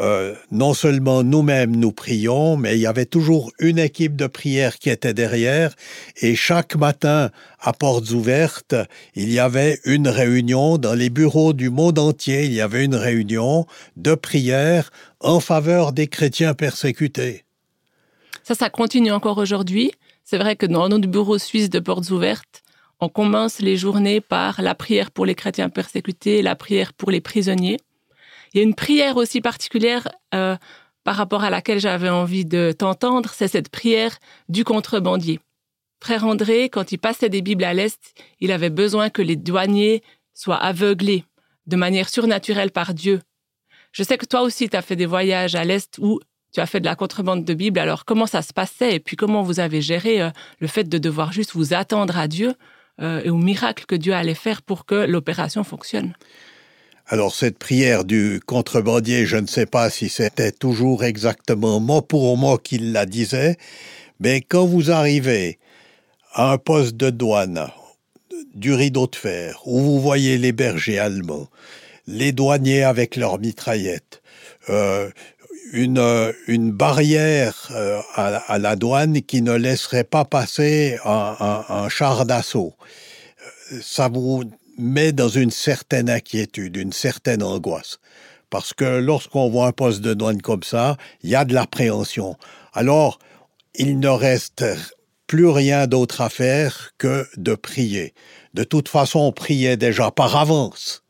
euh, 0.00 0.34
non 0.50 0.72
seulement 0.72 1.22
nous-mêmes 1.22 1.76
nous 1.76 1.92
prions, 1.92 2.56
mais 2.56 2.76
il 2.76 2.80
y 2.80 2.86
avait 2.86 3.04
toujours 3.04 3.52
une 3.58 3.78
équipe 3.78 4.16
de 4.16 4.26
prière 4.26 4.78
qui 4.78 4.88
était 4.88 5.12
derrière, 5.12 5.74
et 6.22 6.34
chaque 6.34 6.76
matin, 6.76 7.30
à 7.60 7.74
portes 7.74 8.10
ouvertes, 8.12 8.74
il 9.14 9.30
y 9.30 9.38
avait 9.38 9.80
une 9.84 10.08
réunion 10.08 10.78
dans 10.78 10.94
les 10.94 11.10
bureaux 11.10 11.52
du 11.52 11.68
monde 11.68 11.98
entier, 11.98 12.46
il 12.46 12.54
y 12.54 12.62
avait 12.62 12.86
une 12.86 12.94
réunion 12.94 13.66
de 13.96 14.14
prière 14.14 14.90
en 15.20 15.40
faveur 15.40 15.92
des 15.92 16.06
chrétiens 16.06 16.54
persécutés. 16.54 17.44
Ça, 18.44 18.54
ça 18.54 18.70
continue 18.70 19.12
encore 19.12 19.36
aujourd'hui. 19.36 19.92
C'est 20.24 20.38
vrai 20.38 20.56
que 20.56 20.64
dans 20.64 20.88
notre 20.88 21.06
bureau 21.06 21.36
suisse 21.36 21.68
de 21.68 21.80
portes 21.80 22.08
ouvertes, 22.08 22.61
on 23.02 23.08
commence 23.08 23.58
les 23.58 23.76
journées 23.76 24.20
par 24.20 24.62
la 24.62 24.76
prière 24.76 25.10
pour 25.10 25.26
les 25.26 25.34
chrétiens 25.34 25.68
persécutés, 25.68 26.40
la 26.40 26.54
prière 26.54 26.92
pour 26.92 27.10
les 27.10 27.20
prisonniers. 27.20 27.78
Il 28.54 28.58
y 28.58 28.60
a 28.60 28.62
une 28.62 28.76
prière 28.76 29.16
aussi 29.16 29.40
particulière 29.40 30.06
euh, 30.34 30.56
par 31.02 31.16
rapport 31.16 31.42
à 31.42 31.50
laquelle 31.50 31.80
j'avais 31.80 32.10
envie 32.10 32.44
de 32.44 32.70
t'entendre, 32.70 33.30
c'est 33.34 33.48
cette 33.48 33.70
prière 33.70 34.18
du 34.48 34.62
contrebandier. 34.62 35.40
Frère 36.00 36.24
André, 36.24 36.68
quand 36.68 36.92
il 36.92 36.98
passait 36.98 37.28
des 37.28 37.42
Bibles 37.42 37.64
à 37.64 37.74
l'Est, 37.74 38.14
il 38.38 38.52
avait 38.52 38.70
besoin 38.70 39.10
que 39.10 39.20
les 39.20 39.34
douaniers 39.34 40.04
soient 40.32 40.62
aveuglés 40.62 41.24
de 41.66 41.74
manière 41.74 42.08
surnaturelle 42.08 42.70
par 42.70 42.94
Dieu. 42.94 43.20
Je 43.90 44.04
sais 44.04 44.16
que 44.16 44.26
toi 44.26 44.42
aussi, 44.42 44.68
tu 44.68 44.76
as 44.76 44.82
fait 44.82 44.96
des 44.96 45.06
voyages 45.06 45.56
à 45.56 45.64
l'Est 45.64 45.98
où 45.98 46.20
tu 46.52 46.60
as 46.60 46.66
fait 46.66 46.78
de 46.78 46.84
la 46.84 46.94
contrebande 46.94 47.44
de 47.44 47.54
Bibles. 47.54 47.80
Alors, 47.80 48.04
comment 48.04 48.26
ça 48.26 48.42
se 48.42 48.52
passait 48.52 48.94
et 48.94 49.00
puis 49.00 49.16
comment 49.16 49.42
vous 49.42 49.58
avez 49.58 49.80
géré 49.80 50.22
euh, 50.22 50.30
le 50.60 50.68
fait 50.68 50.84
de 50.84 50.98
devoir 50.98 51.32
juste 51.32 51.54
vous 51.54 51.74
attendre 51.74 52.16
à 52.16 52.28
Dieu 52.28 52.54
euh, 53.00 53.22
et 53.24 53.30
au 53.30 53.38
miracle 53.38 53.86
que 53.86 53.94
Dieu 53.94 54.12
allait 54.12 54.34
faire 54.34 54.62
pour 54.62 54.84
que 54.84 55.06
l'opération 55.06 55.64
fonctionne. 55.64 56.14
Alors 57.06 57.34
cette 57.34 57.58
prière 57.58 58.04
du 58.04 58.40
contrebandier, 58.46 59.26
je 59.26 59.36
ne 59.36 59.46
sais 59.46 59.66
pas 59.66 59.90
si 59.90 60.08
c'était 60.08 60.52
toujours 60.52 61.04
exactement 61.04 61.80
mot 61.80 62.00
pour 62.00 62.36
mot 62.36 62.58
qu'il 62.58 62.92
la 62.92 63.06
disait, 63.06 63.56
mais 64.20 64.40
quand 64.40 64.66
vous 64.66 64.90
arrivez 64.90 65.58
à 66.32 66.52
un 66.52 66.58
poste 66.58 66.96
de 66.96 67.10
douane 67.10 67.68
du 68.54 68.72
rideau 68.72 69.06
de 69.06 69.16
fer, 69.16 69.60
où 69.66 69.80
vous 69.80 70.00
voyez 70.00 70.38
les 70.38 70.52
bergers 70.52 70.98
allemands, 70.98 71.48
les 72.06 72.32
douaniers 72.32 72.82
avec 72.82 73.16
leurs 73.16 73.38
mitraillettes, 73.38 74.22
euh, 74.70 75.10
une, 75.72 75.98
euh, 75.98 76.32
une 76.46 76.70
barrière 76.70 77.68
euh, 77.72 78.00
à, 78.14 78.58
la 78.58 78.76
douane 78.76 79.22
qui 79.22 79.42
ne 79.42 79.54
laisserait 79.54 80.04
pas 80.04 80.24
passer 80.24 80.98
un, 81.04 81.36
un, 81.40 81.64
un 81.74 81.88
char 81.88 82.26
d'assaut. 82.26 82.74
Euh, 83.72 83.80
ça 83.82 84.08
vous 84.08 84.44
met 84.78 85.12
dans 85.12 85.28
une 85.28 85.50
certaine 85.50 86.10
inquiétude, 86.10 86.76
une 86.76 86.92
certaine 86.92 87.42
angoisse. 87.42 87.98
Parce 88.50 88.74
que 88.74 88.84
lorsqu'on 88.84 89.48
voit 89.48 89.68
un 89.68 89.72
poste 89.72 90.02
de 90.02 90.12
douane 90.12 90.42
comme 90.42 90.62
ça, 90.62 90.98
il 91.22 91.30
y 91.30 91.34
a 91.34 91.46
de 91.46 91.54
l'appréhension. 91.54 92.36
Alors, 92.74 93.18
il 93.74 93.98
ne 93.98 94.08
reste 94.08 94.64
plus 95.26 95.48
rien 95.48 95.86
d'autre 95.86 96.20
à 96.20 96.28
faire 96.28 96.90
que 96.98 97.26
de 97.38 97.54
prier. 97.54 98.12
De 98.52 98.64
toute 98.64 98.90
façon, 98.90 99.20
on 99.20 99.32
priait 99.32 99.78
déjà 99.78 100.10
par 100.10 100.36
avance. 100.36 101.01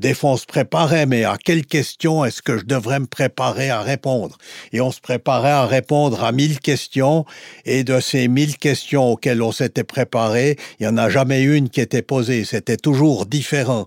Des 0.00 0.14
fois, 0.14 0.30
on 0.30 0.36
se 0.38 0.46
préparait, 0.46 1.04
mais 1.04 1.24
à 1.24 1.36
quelle 1.36 1.66
question 1.66 2.24
est-ce 2.24 2.40
que 2.40 2.56
je 2.56 2.64
devrais 2.64 3.00
me 3.00 3.06
préparer 3.06 3.68
à 3.68 3.82
répondre? 3.82 4.38
Et 4.72 4.80
on 4.80 4.90
se 4.90 5.00
préparait 5.00 5.50
à 5.50 5.66
répondre 5.66 6.24
à 6.24 6.32
mille 6.32 6.58
questions, 6.58 7.26
et 7.66 7.84
de 7.84 8.00
ces 8.00 8.26
mille 8.26 8.56
questions 8.56 9.12
auxquelles 9.12 9.42
on 9.42 9.52
s'était 9.52 9.84
préparé, 9.84 10.56
il 10.78 10.84
n'y 10.84 10.88
en 10.88 10.96
a 10.96 11.10
jamais 11.10 11.42
une 11.42 11.68
qui 11.68 11.82
était 11.82 12.00
posée. 12.00 12.46
C'était 12.46 12.78
toujours 12.78 13.26
différent. 13.26 13.84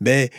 Mais 0.00 0.30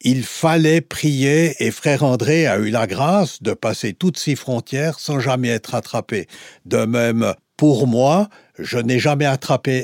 il 0.00 0.24
fallait 0.24 0.80
prier 0.80 1.54
et 1.64 1.70
frère 1.70 2.02
André 2.02 2.48
a 2.48 2.58
eu 2.58 2.70
la 2.70 2.88
grâce 2.88 3.42
de 3.42 3.54
passer 3.54 3.92
toutes 3.92 4.18
ces 4.18 4.34
frontières 4.34 4.98
sans 4.98 5.20
jamais 5.20 5.50
être 5.50 5.76
attrapé. 5.76 6.26
De 6.66 6.84
même, 6.84 7.32
pour 7.56 7.86
moi, 7.86 8.28
je 8.58 8.78
n'ai 8.78 8.98
jamais 8.98 9.28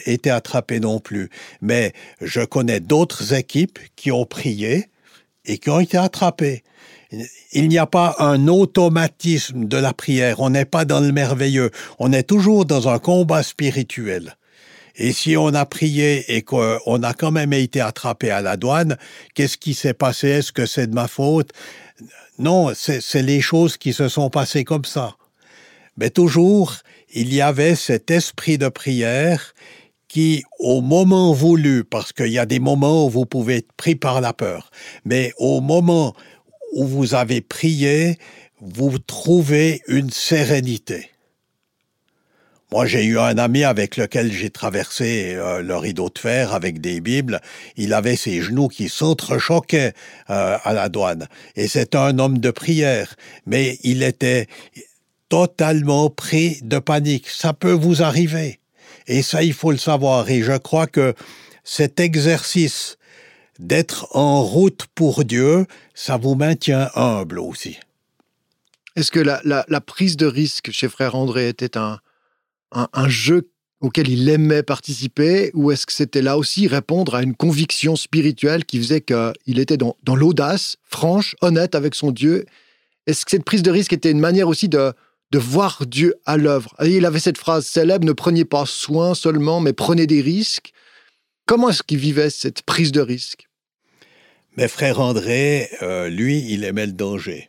été 0.07 0.31
attrapé 0.31 0.81
non 0.81 0.99
plus, 1.00 1.31
mais 1.61 1.93
je 2.21 2.41
connais 2.41 2.81
d'autres 2.81 3.35
équipes 3.35 3.79
qui 3.97 4.12
ont 4.12 4.27
prié 4.27 4.87
et 5.45 5.59
qui 5.59 5.71
ont 5.71 5.81
été 5.81 5.97
attrapées. 5.97 6.62
Il 7.53 7.69
n'y 7.69 7.79
a 7.79 7.87
pas 7.87 8.15
un 8.19 8.47
automatisme 8.47 9.65
de 9.65 9.77
la 9.77 9.93
prière, 9.93 10.41
on 10.41 10.50
n'est 10.50 10.65
pas 10.65 10.85
dans 10.85 11.00
le 11.00 11.12
merveilleux, 11.12 11.71
on 11.99 12.12
est 12.12 12.23
toujours 12.23 12.65
dans 12.65 12.89
un 12.89 12.99
combat 12.99 13.43
spirituel. 13.43 14.37
Et 14.97 15.12
si 15.12 15.37
on 15.37 15.49
a 15.55 15.67
prié 15.67 16.37
et 16.37 16.43
qu'on 16.43 17.03
a 17.03 17.15
quand 17.15 17.31
même 17.31 17.53
été 17.53 17.81
attrapé 17.81 18.31
à 18.31 18.43
la 18.43 18.57
douane, 18.57 18.97
qu'est-ce 19.35 19.57
qui 19.57 19.75
s'est 19.75 19.95
passé? 19.95 20.29
Est-ce 20.29 20.53
que 20.53 20.67
c'est 20.67 20.89
de 20.89 20.95
ma 20.95 21.09
faute? 21.09 21.50
Non, 22.39 22.73
c'est 22.75 23.23
les 23.23 23.41
choses 23.41 23.77
qui 23.77 23.93
se 23.93 24.09
sont 24.09 24.31
passées 24.31 24.65
comme 24.65 24.85
ça. 24.85 25.17
Mais 25.97 26.11
toujours, 26.11 26.77
il 27.12 27.35
y 27.35 27.40
avait 27.40 27.75
cet 27.75 28.11
esprit 28.11 28.59
de 28.59 28.69
prière 28.69 29.55
qui, 30.09 30.43
au 30.59 30.81
moment 30.81 31.33
voulu, 31.33 31.85
parce 31.85 32.12
qu'il 32.12 32.33
y 32.33 32.38
a 32.38 32.47
des 32.47 32.59
moments 32.59 33.07
où 33.07 33.11
vous 33.11 33.26
pouvez 33.26 33.57
être 33.57 33.73
pris 33.76 33.95
par 33.95 34.21
la 34.21 34.33
peur, 34.33 34.71
mais 35.05 35.33
au 35.38 35.61
moment 35.61 36.14
où 36.73 36.87
vous 36.87 37.14
avez 37.14 37.40
prié, 37.40 38.19
vous 38.61 38.99
trouvez 38.99 39.83
une 39.87 40.11
sérénité. 40.11 41.11
Moi, 42.73 42.87
j'ai 42.87 43.05
eu 43.05 43.19
un 43.19 43.37
ami 43.37 43.64
avec 43.64 43.97
lequel 43.97 44.33
j'ai 44.33 44.50
traversé 44.50 45.35
euh, 45.35 45.61
le 45.61 45.76
rideau 45.76 46.09
de 46.09 46.19
fer 46.21 46.55
avec 46.55 46.81
des 46.81 47.00
Bibles. 47.00 47.40
Il 47.76 47.93
avait 47.93 48.14
ses 48.14 48.43
genoux 48.43 48.69
qui 48.69 48.88
s'entrechoquaient 48.88 49.93
euh, 50.31 50.57
à 50.62 50.73
la 50.73 50.88
douane. 50.88 51.26
Et 51.57 51.67
c'est 51.67 51.97
un 51.97 52.21
homme 52.21 52.38
de 52.38 52.52
prière. 52.52 53.17
Mais 53.45 53.76
il 53.83 54.05
était 54.05 54.47
totalement 55.30 56.10
pris 56.10 56.60
de 56.62 56.78
panique. 56.78 57.28
Ça 57.30 57.54
peut 57.54 57.72
vous 57.72 58.02
arriver. 58.02 58.60
Et 59.06 59.22
ça, 59.22 59.42
il 59.42 59.54
faut 59.54 59.70
le 59.70 59.78
savoir. 59.78 60.28
Et 60.28 60.42
je 60.42 60.56
crois 60.58 60.87
que 60.87 61.14
cet 61.64 61.99
exercice 62.00 62.99
d'être 63.58 64.08
en 64.16 64.42
route 64.42 64.87
pour 64.94 65.25
Dieu, 65.25 65.66
ça 65.94 66.16
vous 66.16 66.34
maintient 66.34 66.90
humble 66.94 67.38
aussi. 67.38 67.78
Est-ce 68.96 69.10
que 69.10 69.20
la, 69.20 69.80
prise 69.80 70.16
de 70.16 70.26
risque 70.26 70.70
chez 70.72 70.88
Frère 70.88 71.14
André 71.14 71.49
était 71.49 71.78
un, 71.78 71.99
un, 72.72 73.08
jeu 73.08 73.50
auquel 73.80 74.08
il 74.08 74.28
aimait 74.28 74.62
participer 74.62 75.50
ou 75.54 75.70
est-ce 75.70 75.87
que 75.87 75.92
c'était 75.92 76.22
là 76.22 76.37
aussi 76.37 76.66
répondre 76.66 77.14
à 77.14 77.22
une 77.22 77.34
conviction 77.34 77.96
spirituelle 77.96 78.64
qui 78.64 78.78
faisait 78.78 79.00
qu'il 79.00 79.58
était 79.58 79.76
dans, 79.76 79.94
l'audace, 80.14 80.76
franche, 80.84 81.37
honnête 81.40 81.75
avec 81.75 81.94
son 81.94 82.10
Dieu? 82.10 82.46
Est-ce 83.06 83.25
que 83.25 83.30
cette 83.30 83.44
prise 83.44 83.62
de 83.62 83.70
risque 83.70 83.92
était 83.92 84.10
une 84.10 84.20
manière 84.20 84.49
aussi 84.49 84.68
de, 84.68 84.92
de 85.30 85.38
voir 85.38 85.87
Dieu 85.87 86.14
à 86.26 86.37
l'œuvre 86.37 86.75
Il 86.82 87.06
avait 87.06 87.20
cette 87.20 87.38
phrase 87.38 87.66
célèbre, 87.66 88.04
ne 88.04 88.12
prenez 88.12 88.44
pas 88.44 88.66
soin 88.66 89.14
seulement, 89.14 89.60
mais 89.60 89.72
prenez 89.72 90.06
des 90.06 90.20
risques. 90.20 90.72
Comment 91.46 91.70
est-ce 91.70 91.82
qu'il 91.82 91.99
vivait 91.99 92.30
cette 92.30 92.62
prise 92.62 92.92
de 92.92 93.00
risque? 93.00 93.49
Mais 94.56 94.68
frère 94.68 95.00
André, 95.00 95.68
euh, 95.82 96.08
lui, 96.08 96.44
il 96.49 96.64
aimait 96.64 96.87
le 96.87 96.92
danger. 96.92 97.49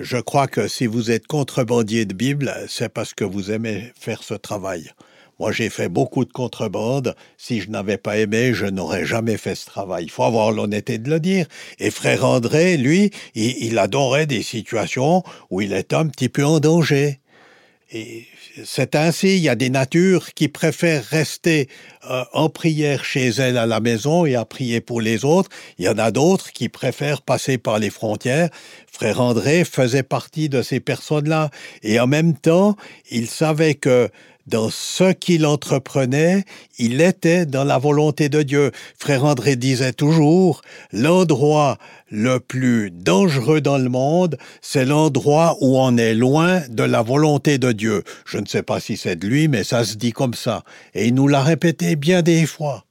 Je 0.00 0.18
crois 0.18 0.48
que 0.48 0.68
si 0.68 0.86
vous 0.86 1.10
êtes 1.10 1.26
contrebandier 1.26 2.04
de 2.04 2.12
Bible, 2.12 2.54
c'est 2.68 2.92
parce 2.92 3.14
que 3.14 3.24
vous 3.24 3.50
aimez 3.50 3.92
faire 3.98 4.22
ce 4.22 4.34
travail. 4.34 4.90
Moi, 5.38 5.52
j'ai 5.52 5.68
fait 5.68 5.90
beaucoup 5.90 6.24
de 6.24 6.32
contrebande. 6.32 7.14
Si 7.36 7.60
je 7.60 7.68
n'avais 7.68 7.98
pas 7.98 8.16
aimé, 8.16 8.54
je 8.54 8.64
n'aurais 8.64 9.04
jamais 9.04 9.36
fait 9.36 9.54
ce 9.54 9.66
travail. 9.66 10.04
Il 10.04 10.10
faut 10.10 10.24
avoir 10.24 10.50
l'honnêteté 10.50 10.96
de 10.98 11.10
le 11.10 11.20
dire. 11.20 11.46
Et 11.78 11.90
frère 11.90 12.24
André, 12.24 12.78
lui, 12.78 13.10
il, 13.34 13.78
adorait 13.78 14.26
des 14.26 14.42
situations 14.42 15.22
où 15.50 15.60
il 15.60 15.74
est 15.74 15.92
un 15.92 16.06
petit 16.06 16.30
peu 16.30 16.44
en 16.44 16.58
danger. 16.58 17.20
Et 17.92 18.24
c'est 18.64 18.96
ainsi, 18.96 19.36
il 19.36 19.42
y 19.42 19.50
a 19.50 19.54
des 19.54 19.68
natures 19.68 20.32
qui 20.32 20.48
préfèrent 20.48 21.04
rester 21.04 21.68
euh, 22.10 22.24
en 22.32 22.48
prière 22.48 23.04
chez 23.04 23.28
elles 23.28 23.58
à 23.58 23.66
la 23.66 23.80
maison 23.80 24.24
et 24.24 24.34
à 24.34 24.46
prier 24.46 24.80
pour 24.80 25.02
les 25.02 25.24
autres. 25.24 25.50
Il 25.78 25.84
y 25.84 25.88
en 25.88 25.98
a 25.98 26.10
d'autres 26.10 26.50
qui 26.52 26.70
préfèrent 26.70 27.20
passer 27.20 27.58
par 27.58 27.78
les 27.78 27.90
frontières. 27.90 28.48
Frère 28.90 29.20
André 29.20 29.64
faisait 29.64 30.02
partie 30.02 30.48
de 30.48 30.62
ces 30.62 30.80
personnes-là. 30.80 31.50
Et 31.82 32.00
en 32.00 32.06
même 32.06 32.34
temps, 32.34 32.76
il 33.10 33.28
savait 33.28 33.74
que 33.74 34.08
dans 34.46 34.70
ce 34.70 35.12
qu'il 35.12 35.44
entreprenait, 35.44 36.44
il 36.78 37.00
était 37.00 37.46
dans 37.46 37.64
la 37.64 37.78
volonté 37.78 38.28
de 38.28 38.42
Dieu. 38.42 38.70
Frère 38.98 39.24
André 39.24 39.56
disait 39.56 39.92
toujours, 39.92 40.62
l'endroit 40.92 41.78
le 42.10 42.38
plus 42.38 42.90
dangereux 42.92 43.60
dans 43.60 43.78
le 43.78 43.88
monde, 43.88 44.38
c'est 44.62 44.84
l'endroit 44.84 45.56
où 45.60 45.78
on 45.78 45.96
est 45.96 46.14
loin 46.14 46.62
de 46.68 46.84
la 46.84 47.02
volonté 47.02 47.58
de 47.58 47.72
Dieu. 47.72 48.04
Je 48.24 48.38
ne 48.38 48.46
sais 48.46 48.62
pas 48.62 48.78
si 48.78 48.96
c'est 48.96 49.16
de 49.16 49.26
lui, 49.26 49.48
mais 49.48 49.64
ça 49.64 49.84
se 49.84 49.96
dit 49.96 50.12
comme 50.12 50.34
ça. 50.34 50.62
Et 50.94 51.08
il 51.08 51.14
nous 51.14 51.26
l'a 51.26 51.42
répété 51.42 51.96
bien 51.96 52.22
des 52.22 52.46
fois. 52.46 52.84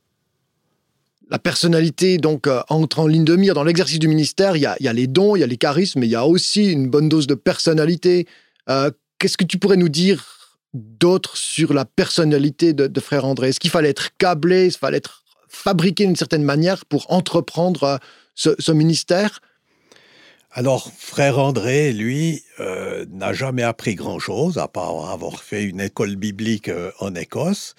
La 1.31 1.39
personnalité, 1.39 2.17
donc, 2.17 2.45
euh, 2.45 2.61
entre 2.69 2.99
en 2.99 3.07
ligne 3.07 3.25
de 3.25 3.35
mire 3.35 3.55
dans 3.55 3.63
l'exercice 3.63 3.97
du 3.97 4.07
ministère. 4.07 4.55
Il 4.57 4.61
y, 4.61 4.67
a, 4.67 4.93
les 4.93 5.07
dons, 5.07 5.35
il 5.35 5.39
y 5.39 5.43
a 5.43 5.47
les 5.47 5.57
charismes, 5.57 6.01
mais 6.01 6.05
il 6.05 6.11
y 6.11 6.15
a 6.15 6.27
aussi 6.27 6.71
une 6.71 6.87
bonne 6.87 7.09
dose 7.09 7.25
de 7.25 7.33
personnalité. 7.33 8.27
Euh, 8.69 8.91
qu'est-ce 9.17 9.37
que 9.37 9.43
tu 9.43 9.57
pourrais 9.57 9.77
nous 9.77 9.89
dire 9.89 10.34
d'autres 10.75 11.37
sur 11.37 11.73
la 11.73 11.85
personnalité 11.85 12.73
de, 12.73 12.99
Frère 12.99 13.25
André? 13.25 13.49
Est-ce 13.49 13.59
qu'il 13.59 13.71
fallait 13.71 13.89
être 13.89 14.09
câblé, 14.17 14.67
il 14.67 14.71
fallait 14.71 14.97
être 14.97 15.23
fabriqué 15.47 16.05
d'une 16.05 16.15
certaine 16.15 16.43
manière 16.43 16.85
pour 16.85 17.11
entreprendre 17.11 17.83
euh, 17.83 17.97
ce, 18.35 18.71
ministère? 18.71 19.39
Alors, 20.51 20.89
frère 20.97 21.39
André, 21.39 21.91
lui, 21.91 22.41
euh, 22.61 23.05
n'a 23.11 23.33
jamais 23.33 23.63
appris 23.63 23.95
grand-chose, 23.95 24.57
à 24.57 24.69
part 24.69 25.11
avoir 25.11 25.43
fait 25.43 25.63
une 25.63 25.81
école 25.81 26.15
biblique 26.15 26.69
euh, 26.69 26.91
en 26.99 27.13
Écosse. 27.13 27.75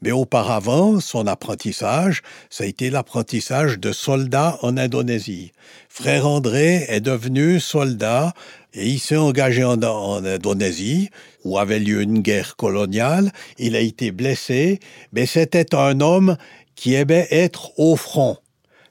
Mais 0.00 0.12
auparavant, 0.12 1.00
son 1.00 1.26
apprentissage, 1.26 2.22
ça 2.48 2.62
a 2.62 2.66
été 2.68 2.88
l'apprentissage 2.90 3.80
de 3.80 3.90
soldat 3.90 4.58
en 4.62 4.76
Indonésie. 4.76 5.50
Frère 5.88 6.28
André 6.28 6.84
est 6.88 7.00
devenu 7.00 7.58
soldat 7.58 8.32
et 8.74 8.86
il 8.86 9.00
s'est 9.00 9.16
engagé 9.16 9.64
en, 9.64 9.82
Indonésie, 9.82 11.10
où 11.44 11.58
avait 11.58 11.78
lieu 11.80 12.02
une 12.02 12.20
guerre 12.20 12.56
coloniale. 12.56 13.32
Il 13.58 13.74
a 13.74 13.80
été 13.80 14.12
blessé, 14.12 14.80
mais 15.12 15.26
c'était 15.26 15.74
un 15.74 16.00
homme 16.00 16.36
qui 16.76 16.94
aimait 16.94 17.28
être 17.30 17.78
au 17.78 17.96
front. 17.96 18.38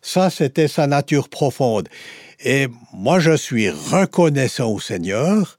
Ça, 0.01 0.29
c'était 0.29 0.67
sa 0.67 0.87
nature 0.87 1.29
profonde. 1.29 1.89
Et 2.43 2.67
moi, 2.93 3.19
je 3.19 3.35
suis 3.35 3.69
reconnaissant 3.69 4.71
au 4.71 4.79
Seigneur 4.79 5.57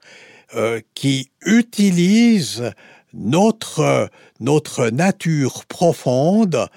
euh, 0.55 0.81
qui 0.95 1.31
utilise 1.45 2.71
notre, 3.13 4.09
notre 4.39 4.89
nature 4.89 5.65
profonde 5.65 6.67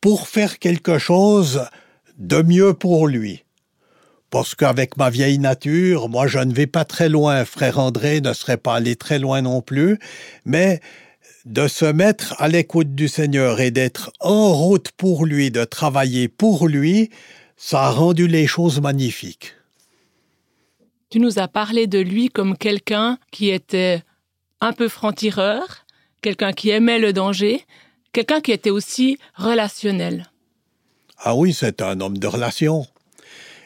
pour 0.00 0.28
faire 0.28 0.58
quelque 0.58 0.98
chose 0.98 1.64
de 2.18 2.42
mieux 2.42 2.74
pour 2.74 3.06
lui. 3.06 3.41
Parce 4.32 4.54
qu'avec 4.54 4.96
ma 4.96 5.10
vieille 5.10 5.38
nature, 5.38 6.08
moi 6.08 6.26
je 6.26 6.38
ne 6.38 6.54
vais 6.54 6.66
pas 6.66 6.86
très 6.86 7.10
loin, 7.10 7.44
frère 7.44 7.78
André 7.78 8.22
ne 8.22 8.32
serait 8.32 8.56
pas 8.56 8.76
allé 8.76 8.96
très 8.96 9.18
loin 9.18 9.42
non 9.42 9.60
plus, 9.60 9.98
mais 10.46 10.80
de 11.44 11.68
se 11.68 11.84
mettre 11.84 12.34
à 12.38 12.48
l'écoute 12.48 12.94
du 12.94 13.08
Seigneur 13.08 13.60
et 13.60 13.70
d'être 13.70 14.10
en 14.20 14.54
route 14.54 14.90
pour 14.92 15.26
lui, 15.26 15.50
de 15.50 15.64
travailler 15.64 16.28
pour 16.28 16.66
lui, 16.66 17.10
ça 17.58 17.82
a 17.82 17.90
rendu 17.90 18.26
les 18.26 18.46
choses 18.46 18.80
magnifiques. 18.80 19.52
Tu 21.10 21.20
nous 21.20 21.38
as 21.38 21.48
parlé 21.48 21.86
de 21.86 21.98
lui 21.98 22.30
comme 22.30 22.56
quelqu'un 22.56 23.18
qui 23.32 23.50
était 23.50 24.02
un 24.62 24.72
peu 24.72 24.88
franc-tireur, 24.88 25.84
quelqu'un 26.22 26.54
qui 26.54 26.70
aimait 26.70 26.98
le 26.98 27.12
danger, 27.12 27.66
quelqu'un 28.12 28.40
qui 28.40 28.52
était 28.52 28.70
aussi 28.70 29.18
relationnel. 29.34 30.30
Ah 31.18 31.34
oui, 31.34 31.52
c'est 31.52 31.82
un 31.82 32.00
homme 32.00 32.16
de 32.16 32.26
relation. 32.26 32.86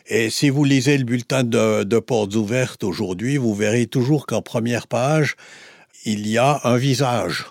Et 0.08 0.30
si 0.30 0.50
vous 0.50 0.62
lisez 0.62 0.98
le 0.98 1.04
bulletin 1.04 1.42
de, 1.42 1.98
Portes 1.98 2.36
ouvertes 2.36 2.84
aujourd'hui, 2.84 3.38
vous 3.38 3.54
verrez 3.54 3.86
toujours 3.86 4.26
qu'en 4.26 4.40
première 4.40 4.86
page, 4.86 5.34
il 6.04 6.28
y 6.28 6.38
a 6.38 6.60
un 6.62 6.76
visage. 6.76 7.46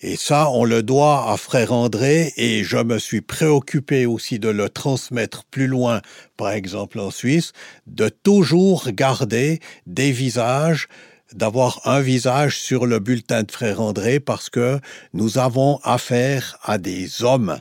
Et 0.00 0.16
ça, 0.16 0.48
on 0.50 0.64
le 0.64 0.82
doit 0.82 1.30
à 1.30 1.36
frère 1.36 1.72
André 1.72 2.32
et 2.38 2.64
je 2.64 2.78
me 2.78 2.98
suis 2.98 3.20
préoccupé 3.20 4.06
aussi 4.06 4.38
de 4.38 4.48
le 4.48 4.70
transmettre 4.70 5.44
plus 5.44 5.66
loin, 5.66 6.00
par 6.38 6.52
exemple 6.52 6.98
en 6.98 7.10
Suisse, 7.10 7.52
de 7.86 8.08
toujours 8.08 8.88
garder 8.92 9.60
des 9.86 10.12
visages 10.12 10.88
d'avoir 11.34 11.82
un 11.84 12.00
visage 12.00 12.58
sur 12.58 12.86
le 12.86 13.00
bulletin 13.00 13.42
de 13.42 13.52
frère 13.52 13.82
André 13.82 14.18
parce 14.18 14.48
que 14.48 14.80
nous 15.12 15.36
avons 15.36 15.78
affaire 15.82 16.58
à 16.62 16.78
des 16.78 17.22
hommes. 17.22 17.58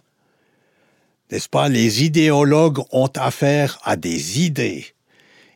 N'est-ce 1.31 1.49
pas? 1.49 1.67
Les 1.67 2.03
idéologues 2.03 2.79
ont 2.91 3.11
affaire 3.15 3.79
à 3.83 3.95
des 3.97 4.41
idées 4.41 4.85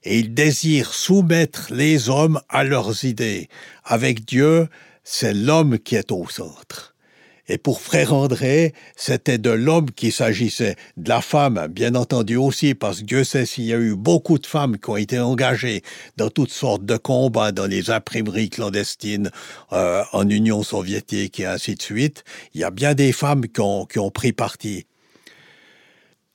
et 0.04 0.20
ils 0.20 0.34
désirent 0.34 0.94
soumettre 0.94 1.68
les 1.72 2.10
hommes 2.10 2.42
à 2.50 2.64
leurs 2.64 3.06
idées. 3.06 3.48
Avec 3.86 4.26
Dieu, 4.26 4.68
c'est 5.04 5.34
l'homme 5.34 5.80
qui 5.80 5.96
est 5.96 6.12
au 6.12 6.28
centre. 6.28 6.96
Et 7.48 7.58
pour 7.58 7.82
frère 7.82 8.14
André, 8.14 8.74
c'était 8.96 9.38
de 9.38 9.50
l'homme 9.50 9.92
qu'il 9.92 10.14
s'agissait, 10.14 10.76
de 10.96 11.10
la 11.10 11.22
femme, 11.22 11.68
bien 11.70 11.96
entendu 11.96 12.38
aussi, 12.38 12.76
parce 12.76 13.00
que 13.00 13.06
Dieu 13.06 13.24
sait 13.24 13.46
s'il 13.46 13.66
y 13.66 13.74
a 13.74 13.78
eu 13.78 13.96
beaucoup 13.96 14.38
de 14.38 14.46
femmes 14.46 14.78
qui 14.78 14.90
ont 14.90 14.96
été 14.96 15.20
engagées 15.20 15.82
dans 16.18 16.30
toutes 16.30 16.52
sortes 16.52 16.86
de 16.86 16.98
combats, 16.98 17.52
dans 17.52 17.66
les 17.66 17.90
imprimeries 17.90 18.50
clandestines 18.50 19.32
euh, 19.74 20.04
en 20.14 20.30
Union 20.30 20.64
soviétique 20.64 21.40
et 21.40 21.46
ainsi 21.46 21.76
de 21.76 21.82
suite. 21.82 22.24
Il 22.54 22.62
y 22.62 22.64
a 22.64 22.72
bien 22.72 22.94
des 22.94 23.12
femmes 23.12 23.48
qui 23.48 23.60
ont, 23.60 23.86
qui 23.86 24.00
ont 24.00 24.12
pris 24.12 24.32
parti. 24.32 24.86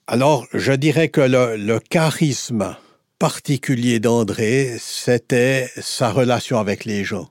Alors, 0.09 0.47
je 0.55 0.73
dirais 0.73 1.09
que 1.09 1.21
le, 1.21 1.57
le 1.57 1.81
charisme 1.81 2.77
particulier 3.19 3.99
d'André, 3.99 4.77
c'était 4.79 5.69
sa 5.81 6.13
relation 6.13 6.61
avec 6.61 6.85
les 6.85 7.03
gens. 7.03 7.29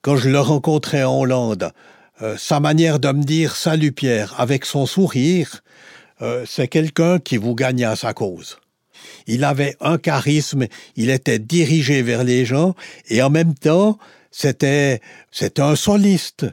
Quand 0.00 0.16
je 0.16 0.28
le 0.28 0.38
rencontrais 0.38 1.02
en 1.02 1.18
Hollande, 1.18 1.72
euh, 2.22 2.36
sa 2.36 2.60
manière 2.60 3.00
de 3.00 3.10
me 3.10 3.24
dire 3.24 3.56
Salut 3.56 3.90
Pierre 3.90 4.36
avec 4.38 4.64
son 4.64 4.86
sourire, 4.86 5.64
euh, 6.22 6.44
c'est 6.46 6.68
quelqu'un 6.68 7.18
qui 7.18 7.38
vous 7.38 7.56
gagne 7.56 7.84
à 7.84 7.96
sa 7.96 8.14
cause. 8.14 8.60
Il 9.26 9.42
avait 9.42 9.76
un 9.80 9.98
charisme, 9.98 10.66
il 10.94 11.10
était 11.10 11.40
dirigé 11.40 12.02
vers 12.02 12.22
les 12.22 12.44
gens 12.44 12.76
et 13.08 13.20
en 13.20 13.30
même 13.30 13.54
temps, 13.54 13.98
c'était, 14.30 15.00
c'était 15.32 15.62
un 15.62 15.74
soliste. 15.74 16.46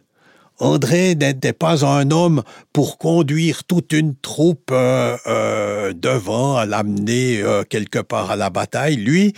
André 0.60 1.16
n'était 1.16 1.54
pas 1.54 1.86
un 1.86 2.12
homme 2.12 2.42
pour 2.72 2.98
conduire 2.98 3.66
toute 3.66 3.92
une 3.92 4.16
troupe 4.16 4.70
euh, 4.72 5.18
euh, 5.28 5.94
devant, 5.94 6.56
à 6.56 6.66
l'amener 6.66 7.42
euh, 7.42 7.64
quelque 7.64 8.00
part 8.00 8.32
à 8.32 8.38
la 8.38 8.50
bataille. 8.50 8.96
Lui, 8.96 9.34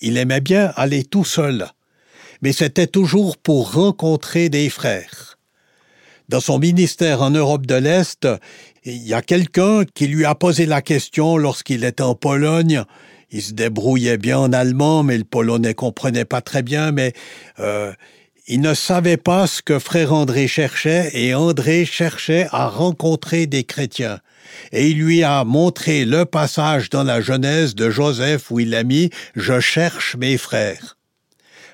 il 0.00 0.16
aimait 0.16 0.40
bien 0.40 0.72
aller 0.76 1.04
tout 1.04 1.24
seul. 1.24 1.66
Mais 2.40 2.52
c'était 2.52 2.86
toujours 2.86 3.36
pour 3.36 3.72
rencontrer 3.72 4.48
des 4.48 4.70
frères. 4.70 5.38
Dans 6.30 6.40
son 6.40 6.58
ministère 6.58 7.20
en 7.20 7.30
Europe 7.30 7.66
de 7.66 7.74
l'Est, 7.74 8.26
il 8.84 9.06
y 9.06 9.12
a 9.12 9.20
quelqu'un 9.20 9.84
qui 9.84 10.06
lui 10.06 10.24
a 10.24 10.34
posé 10.34 10.64
la 10.64 10.80
question 10.80 11.36
lorsqu'il 11.36 11.84
était 11.84 12.02
en 12.02 12.14
Pologne. 12.14 12.84
Il 13.30 13.42
se 13.42 13.52
débrouillait 13.52 14.16
bien 14.16 14.38
en 14.38 14.52
allemand, 14.52 15.02
mais 15.02 15.18
le 15.18 15.24
polonais 15.24 15.74
comprenait 15.74 16.24
pas 16.24 16.40
très 16.40 16.62
bien, 16.62 16.92
mais 16.92 17.12
il 18.46 18.60
ne 18.60 18.74
savait 18.74 19.16
pas 19.16 19.46
ce 19.46 19.62
que 19.62 19.78
frère 19.78 20.12
André 20.12 20.48
cherchait 20.48 21.10
et 21.14 21.34
André 21.34 21.86
cherchait 21.86 22.46
à 22.50 22.68
rencontrer 22.68 23.46
des 23.46 23.64
chrétiens. 23.64 24.20
Et 24.72 24.90
il 24.90 24.98
lui 24.98 25.22
a 25.24 25.44
montré 25.44 26.04
le 26.04 26.26
passage 26.26 26.90
dans 26.90 27.04
la 27.04 27.20
Genèse 27.22 27.74
de 27.74 27.88
Joseph 27.88 28.50
où 28.50 28.60
il 28.60 28.74
a 28.74 28.84
mis 28.84 29.10
Je 29.34 29.60
cherche 29.60 30.16
mes 30.16 30.36
frères. 30.36 30.98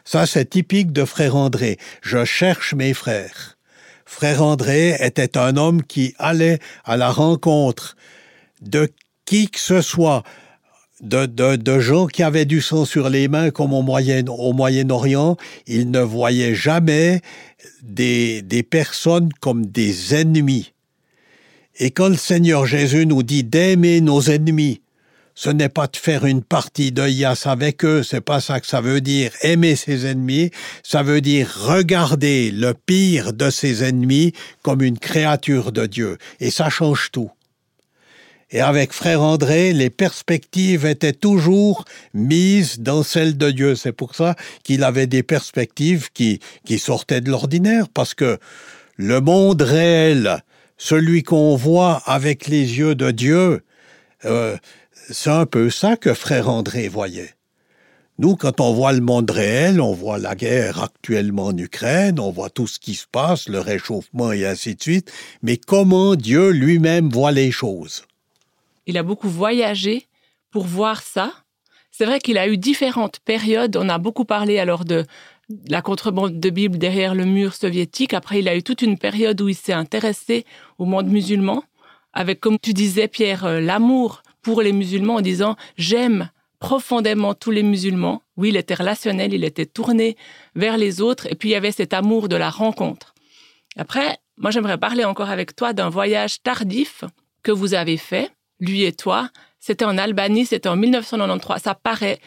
Ça, 0.05 0.27
c'est 0.27 0.51
typique 0.51 0.93
de 0.93 1.05
frère 1.05 1.37
André. 1.37 1.77
Je 2.03 2.25
cherche 2.25 2.75
mes 2.75 2.95
frères. 2.95 3.59
Frère 4.07 4.43
André 4.43 4.97
était 5.01 5.37
un 5.37 5.57
homme 5.57 5.83
qui 5.83 6.15
allait 6.19 6.59
à 6.85 6.97
la 6.97 7.11
rencontre 7.11 7.97
de 8.63 8.89
qui 9.25 9.49
que 9.49 9.61
ce 9.61 9.81
soit, 9.81 10.23
de, 11.01 11.79
gens 11.81 12.07
qui 12.07 12.23
avaient 12.23 12.45
du 12.45 12.61
sang 12.61 12.85
sur 12.85 13.09
les 13.09 13.29
mains 13.29 13.51
comme 13.51 13.73
au 13.73 13.83
Moyen, 13.83 14.27
au 14.27 14.53
Moyen-Orient, 14.53 15.37
il 15.67 15.91
ne 15.91 16.01
voyait 16.01 16.55
jamais 16.55 17.21
des, 17.83 18.43
des 18.43 18.63
personnes 18.63 19.31
comme 19.41 19.67
des 19.67 20.15
ennemis. 20.15 20.73
Et 21.79 21.91
quand 21.91 22.09
le 22.09 22.17
Seigneur 22.17 22.67
Jésus 22.67 23.07
nous 23.07 23.23
dit 23.23 23.45
d'aimer 23.45 24.01
nos 24.01 24.21
ennemis, 24.23 24.81
ce 25.35 25.49
n'est 25.49 25.71
pas 25.71 25.87
de 25.87 25.97
faire 25.97 26.27
une 26.27 26.43
partie 26.43 26.93
de 26.93 27.09
Yas 27.09 27.45
avec 27.47 27.83
eux, 27.85 28.03
c'est 28.03 28.21
pas 28.21 28.41
ça 28.41 28.61
que 28.61 28.67
ça 28.67 28.83
veut 28.83 29.01
dire. 29.01 29.33
Aimer 29.41 29.75
ses 29.75 30.05
ennemis, 30.05 30.51
ça 30.83 31.03
veut 31.03 31.23
dire 31.23 31.51
regarder 31.67 32.51
le 32.51 32.75
pire 32.75 33.33
de 33.33 33.49
ses 33.49 33.83
ennemis 33.83 34.35
comme 34.63 34.83
une 34.83 34.99
créature 34.99 35.73
de 35.73 35.87
Dieu. 35.87 36.19
Et 36.41 36.51
ça 36.51 36.69
change 36.69 37.11
tout. 37.11 37.31
Et 38.53 38.61
avec 38.61 38.93
frère 38.93 39.23
André, 39.23 39.73
les 39.73 39.91
perspectives 39.91 40.85
étaient 40.85 41.13
toujours 41.13 41.85
mises 42.15 42.81
dans 42.81 43.05
celles 43.05 43.39
de 43.39 43.51
Dieu. 43.51 43.77
C'est 43.77 43.93
pour 43.93 44.17
ça 44.17 44.35
qu'il 44.65 44.83
avait 44.83 45.07
des 45.07 45.23
perspectives 45.23 46.11
qui, 46.13 46.41
qui 46.65 46.81
sortaient 46.81 47.21
de 47.21 47.31
l'ordinaire, 47.31 47.89
parce 47.89 48.15
que 48.15 48.39
le 48.97 49.21
monde 49.21 49.63
réel, 49.63 50.43
celui 50.79 51.23
qu'on 51.23 51.55
voit 51.55 52.03
avec 52.07 52.49
les 52.49 52.79
yeux 52.79 52.97
de 52.97 53.13
Dieu, 53.13 53.63
euh, 54.25 54.57
c'est 55.11 55.31
un 55.31 55.47
peu 55.47 55.71
ça 55.71 55.97
que 55.97 56.13
frère 56.13 56.49
André 56.49 56.89
voyait. 56.89 57.35
Nous, 58.19 58.37
quand 58.37 58.61
on 58.61 58.75
voit 58.75 58.93
le 58.93 59.01
monde 59.01 59.31
réel, 59.31 59.81
on 59.81 59.95
voit 59.95 60.19
la 60.19 60.35
guerre 60.35 60.83
actuellement 60.83 61.47
en 61.47 61.57
Ukraine, 61.57 62.21
on 62.21 62.31
voit 62.31 62.51
tout 62.51 62.67
ce 62.67 62.79
qui 62.79 62.95
se 62.95 63.07
passe, 63.11 63.49
le 63.49 63.61
réchauffement 63.61 64.33
et 64.33 64.45
ainsi 64.45 64.75
de 64.75 64.83
suite, 64.83 65.11
mais 65.43 65.57
comment 65.57 66.17
Dieu 66.17 66.51
lui-même 66.51 67.09
voit 67.09 67.33
les 67.33 67.51
choses? 67.51 68.05
Il 68.87 68.99
a 68.99 69.03
beaucoup 69.03 69.29
voyagé 69.29 70.07
pour 70.51 70.65
voir 70.65 71.03
ça. 71.03 71.33
C'est 71.91 72.05
vrai 72.05 72.19
qu'il 72.21 72.39
a 72.39 72.49
eu 72.49 72.57
différentes 72.57 73.21
périodes. 73.21 73.77
On 73.77 73.89
a 73.89 73.99
beaucoup 73.99 74.25
parlé 74.25 74.59
alors 74.59 74.85
de 74.85 75.05
la 75.69 75.83
contrebande 75.83 76.39
de 76.39 76.51
Bible 76.51 76.79
derrière 76.79 77.15
le 77.15 77.25
mur 77.25 77.55
soviétique. 77.55 78.15
Après, 78.15 78.39
il 78.39 78.49
a 78.49 78.57
eu 78.57 78.63
toute 78.63 78.83
une 78.83 78.99
période 78.99 79.41
où 79.41 79.49
il 79.49 79.55
s'est 79.55 79.73
intéressé 79.73 80.45
au 80.79 80.85
monde 80.85 81.09
musulman, 81.09 81.65
avec, 82.13 82.41
comme 82.41 82.59
tu 82.59 82.73
disais, 82.73 83.09
Pierre, 83.09 83.45
euh, 83.45 83.61
l'amour 83.61 84.23
pour 84.43 84.63
les 84.63 84.73
musulmans 84.73 85.17
en 85.17 85.21
disant 85.21 85.57
j'aime 85.77 86.31
profondément 86.59 87.35
tous 87.35 87.51
les 87.51 87.63
musulmans. 87.63 88.23
Oui, 88.37 88.51
il 88.51 88.57
était 88.57 88.75
relationnel, 88.75 89.33
il 89.33 89.45
était 89.45 89.67
tourné 89.67 90.17
vers 90.55 90.77
les 90.77 91.01
autres, 91.01 91.27
et 91.31 91.35
puis 91.35 91.51
il 91.51 91.53
y 91.53 91.57
avait 91.57 91.73
cet 91.73 91.95
amour 91.95 92.29
de 92.29 92.37
la 92.37 92.51
rencontre. 92.51 93.15
Après, 93.77 94.19
moi 94.37 94.51
j'aimerais 94.51 94.79
parler 94.79 95.05
encore 95.05 95.31
avec 95.31 95.55
toi 95.57 95.73
d'un 95.73 95.89
voyage 95.89 96.43
tardif 96.43 97.05
que 97.43 97.53
vous 97.53 97.75
avez 97.75 97.97
fait 97.97 98.31
lui 98.61 98.85
et 98.85 98.93
toi, 98.93 99.31
c'était 99.59 99.85
en 99.85 99.99
Albanie, 99.99 100.47
c'était 100.47 100.69
en 100.69 100.77
1993. 100.77 101.63
Ça 101.63 101.75
paraît 101.75 102.21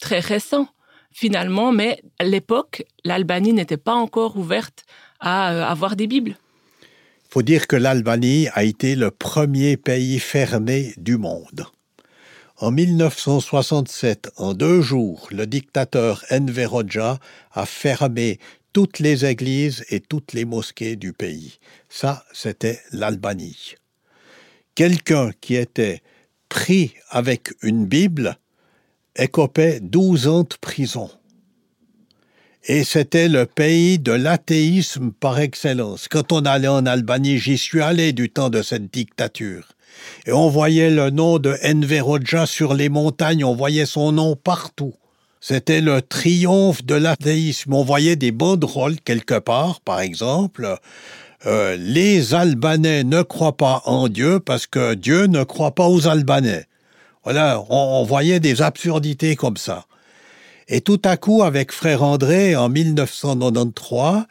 très 0.00 0.20
récent 0.20 0.68
finalement, 1.12 1.72
mais 1.72 2.02
à 2.18 2.24
l'époque, 2.24 2.84
l'Albanie 3.04 3.52
n'était 3.52 3.76
pas 3.76 3.94
encore 3.94 4.36
ouverte 4.36 4.84
à 5.20 5.52
euh, 5.52 5.64
avoir 5.64 5.96
des 5.96 6.06
Bibles. 6.06 6.36
Il 6.82 7.32
faut 7.32 7.42
dire 7.42 7.66
que 7.66 7.76
l'Albanie 7.76 8.48
a 8.54 8.64
été 8.64 8.94
le 8.94 9.10
premier 9.10 9.76
pays 9.76 10.18
fermé 10.18 10.92
du 10.96 11.16
monde. 11.16 11.66
En 12.58 12.70
1967, 12.70 14.30
en 14.36 14.54
deux 14.54 14.82
jours, 14.82 15.28
le 15.30 15.46
dictateur 15.46 16.24
Enver 16.30 16.74
Hoxha 16.74 17.18
a 17.52 17.66
fermé 17.66 18.38
toutes 18.72 18.98
les 18.98 19.24
églises 19.24 19.84
et 19.90 20.00
toutes 20.00 20.32
les 20.32 20.44
mosquées 20.44 20.96
du 20.96 21.12
pays. 21.12 21.58
Ça, 21.88 22.24
c'était 22.32 22.80
l'Albanie 22.92 23.74
quelqu'un 24.74 25.30
qui 25.40 25.56
était 25.56 26.02
pris 26.48 26.94
avec 27.10 27.50
une 27.62 27.86
Bible 27.86 28.36
écopait 29.16 29.80
12 29.80 30.28
ans 30.28 30.42
de 30.42 30.56
prison. 30.60 31.10
Et 32.64 32.84
c'était 32.84 33.28
le 33.28 33.46
pays 33.46 33.98
de 33.98 34.12
l'athéisme 34.12 35.10
par 35.10 35.40
excellence. 35.40 36.06
Quand 36.08 36.30
on 36.30 36.44
allait 36.44 36.68
en 36.68 36.86
Albanie, 36.86 37.38
j'y 37.38 37.58
suis 37.58 37.80
allé 37.80 38.12
du 38.12 38.30
temps 38.30 38.50
de 38.50 38.62
cette 38.62 38.92
dictature. 38.92 39.72
Et 40.26 40.32
on 40.32 40.48
voyait 40.48 40.90
le 40.90 41.10
nom 41.10 41.38
de 41.38 41.56
Enver 41.64 42.02
Hoxha 42.02 42.46
sur 42.46 42.74
les 42.74 42.88
montagnes, 42.88 43.44
on 43.44 43.54
voyait 43.54 43.86
son 43.86 44.12
nom 44.12 44.36
partout. 44.36 44.94
C'était 45.40 45.80
le 45.80 46.00
triomphe 46.02 46.84
de 46.84 46.94
l'athéisme. 46.94 47.74
On 47.74 47.82
voyait 47.82 48.14
des 48.14 48.30
banderoles 48.30 49.00
quelque 49.00 49.40
part, 49.40 49.80
par 49.80 49.98
exemple, 49.98 50.78
euh, 51.46 51.76
les 51.76 52.34
Albanais 52.34 53.04
ne 53.04 53.22
croient 53.22 53.56
pas 53.56 53.82
en 53.84 54.08
Dieu 54.08 54.38
parce 54.38 54.66
que 54.66 54.94
Dieu 54.94 55.26
ne 55.26 55.42
croit 55.42 55.74
pas 55.74 55.88
aux 55.88 56.06
Albanais. 56.06 56.66
Voilà, 57.24 57.62
on, 57.68 58.02
voyait 58.04 58.40
des 58.40 58.62
absurdités 58.62 59.36
comme 59.36 59.56
ça. 59.56 59.86
Et 60.68 60.80
tout 60.80 61.00
à 61.04 61.16
coup, 61.16 61.42
avec 61.42 61.72
frère 61.72 62.02
André, 62.02 62.56
en 62.56 62.68
1993, 62.68 64.24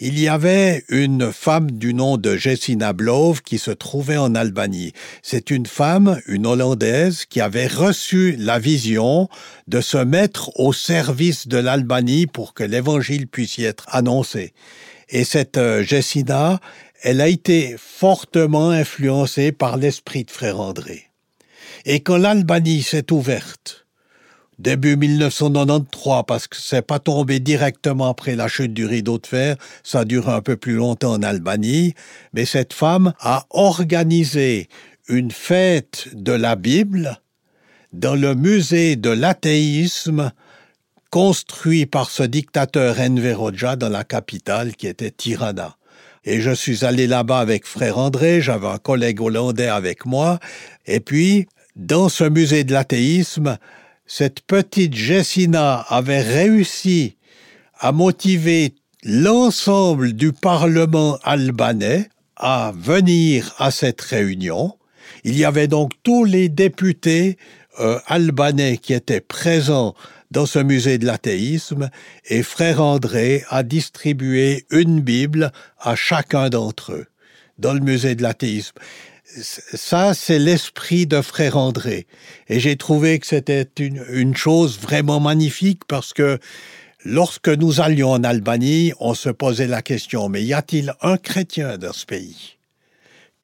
il 0.00 0.20
y 0.20 0.28
avait 0.28 0.84
une 0.88 1.32
femme 1.32 1.72
du 1.72 1.94
nom 1.94 2.16
de 2.16 2.36
Jessina 2.36 2.92
Blove 2.92 3.42
qui 3.42 3.58
se 3.58 3.72
trouvait 3.72 4.16
en 4.16 4.36
Albanie. 4.36 4.92
C'est 5.22 5.50
une 5.50 5.66
femme, 5.66 6.20
une 6.26 6.46
Hollandaise, 6.46 7.24
qui 7.24 7.40
avait 7.40 7.66
reçu 7.66 8.36
la 8.38 8.60
vision 8.60 9.28
de 9.66 9.80
se 9.80 9.98
mettre 9.98 10.50
au 10.60 10.72
service 10.72 11.48
de 11.48 11.58
l'Albanie 11.58 12.26
pour 12.26 12.54
que 12.54 12.62
l'Évangile 12.62 13.26
puisse 13.26 13.58
y 13.58 13.64
être 13.64 13.86
annoncé. 13.88 14.52
Et 15.10 15.24
cette 15.24 15.56
euh, 15.56 15.82
Jessina, 15.82 16.60
elle 17.02 17.20
a 17.20 17.28
été 17.28 17.76
fortement 17.78 18.70
influencée 18.70 19.52
par 19.52 19.76
l'esprit 19.76 20.24
de 20.24 20.30
Frère 20.30 20.60
André. 20.60 21.04
Et 21.84 22.00
quand 22.00 22.16
l'Albanie 22.16 22.82
s'est 22.82 23.12
ouverte, 23.12 23.86
début 24.58 24.96
1993, 24.96 26.24
parce 26.26 26.48
que 26.48 26.56
c'est 26.56 26.82
pas 26.82 26.98
tombé 26.98 27.40
directement 27.40 28.08
après 28.08 28.36
la 28.36 28.48
chute 28.48 28.74
du 28.74 28.84
rideau 28.84 29.18
de 29.18 29.26
fer, 29.26 29.56
ça 29.82 30.04
dure 30.04 30.28
un 30.28 30.42
peu 30.42 30.56
plus 30.56 30.74
longtemps 30.74 31.12
en 31.12 31.22
Albanie, 31.22 31.94
mais 32.32 32.44
cette 32.44 32.72
femme 32.72 33.12
a 33.20 33.46
organisé 33.50 34.68
une 35.08 35.30
fête 35.30 36.08
de 36.12 36.32
la 36.32 36.56
Bible 36.56 37.20
dans 37.92 38.14
le 38.14 38.34
musée 38.34 38.96
de 38.96 39.10
l'athéisme 39.10 40.32
construit 41.10 41.86
par 41.86 42.10
ce 42.10 42.22
dictateur 42.22 42.98
Enver 43.00 43.40
Hoxha 43.40 43.76
dans 43.76 43.88
la 43.88 44.04
capitale 44.04 44.74
qui 44.76 44.86
était 44.86 45.10
Tirana. 45.10 45.76
Et 46.24 46.40
je 46.40 46.50
suis 46.50 46.84
allé 46.84 47.06
là-bas 47.06 47.38
avec 47.38 47.66
frère 47.66 47.98
André, 47.98 48.40
j'avais 48.40 48.66
un 48.66 48.78
collègue 48.78 49.20
hollandais 49.20 49.68
avec 49.68 50.04
moi, 50.04 50.38
et 50.86 51.00
puis, 51.00 51.46
dans 51.76 52.08
ce 52.08 52.24
musée 52.24 52.64
de 52.64 52.72
l'athéisme, 52.72 53.56
cette 54.06 54.40
petite 54.40 54.94
Jessina 54.94 55.86
avait 55.88 56.22
réussi 56.22 57.16
à 57.78 57.92
motiver 57.92 58.74
l'ensemble 59.04 60.12
du 60.12 60.32
Parlement 60.32 61.18
albanais 61.22 62.08
à 62.36 62.72
venir 62.76 63.54
à 63.58 63.70
cette 63.70 64.00
réunion. 64.00 64.76
Il 65.24 65.36
y 65.36 65.44
avait 65.44 65.68
donc 65.68 65.92
tous 66.02 66.24
les 66.24 66.48
députés 66.48 67.38
euh, 67.80 67.98
albanais 68.06 68.78
qui 68.78 68.92
étaient 68.92 69.20
présents 69.20 69.94
dans 70.30 70.46
ce 70.46 70.58
musée 70.58 70.98
de 70.98 71.06
l'athéisme 71.06 71.90
et 72.26 72.42
frère 72.42 72.82
André 72.82 73.44
a 73.48 73.62
distribué 73.62 74.66
une 74.70 75.00
Bible 75.00 75.52
à 75.80 75.94
chacun 75.94 76.50
d'entre 76.50 76.92
eux 76.92 77.06
dans 77.58 77.72
le 77.72 77.80
musée 77.80 78.14
de 78.14 78.22
l'athéisme. 78.22 78.76
ça, 79.24 80.14
c'est 80.14 80.38
l'esprit 80.38 81.06
de 81.06 81.20
Frère 81.20 81.56
André. 81.56 82.06
Et 82.48 82.60
j'ai 82.60 82.76
trouvé 82.76 83.18
que 83.18 83.26
c'était 83.26 83.68
une, 83.78 84.36
chose 84.36 84.78
vraiment 84.78 85.20
magnifique 85.20 85.82
parce 85.86 86.12
que 86.12 86.38
lorsque 87.04 87.48
nous 87.48 87.80
allions 87.80 88.12
en 88.12 88.24
Albanie, 88.24 88.92
on 89.00 89.14
se 89.14 89.28
posait 89.28 89.66
la 89.66 89.82
question, 89.82 90.28
mais 90.28 90.42
y 90.42 90.54
a-t-il 90.54 90.94
un 91.02 91.16
chrétien 91.16 91.78
dans 91.78 91.92
ce 91.92 92.06
pays? 92.06 92.57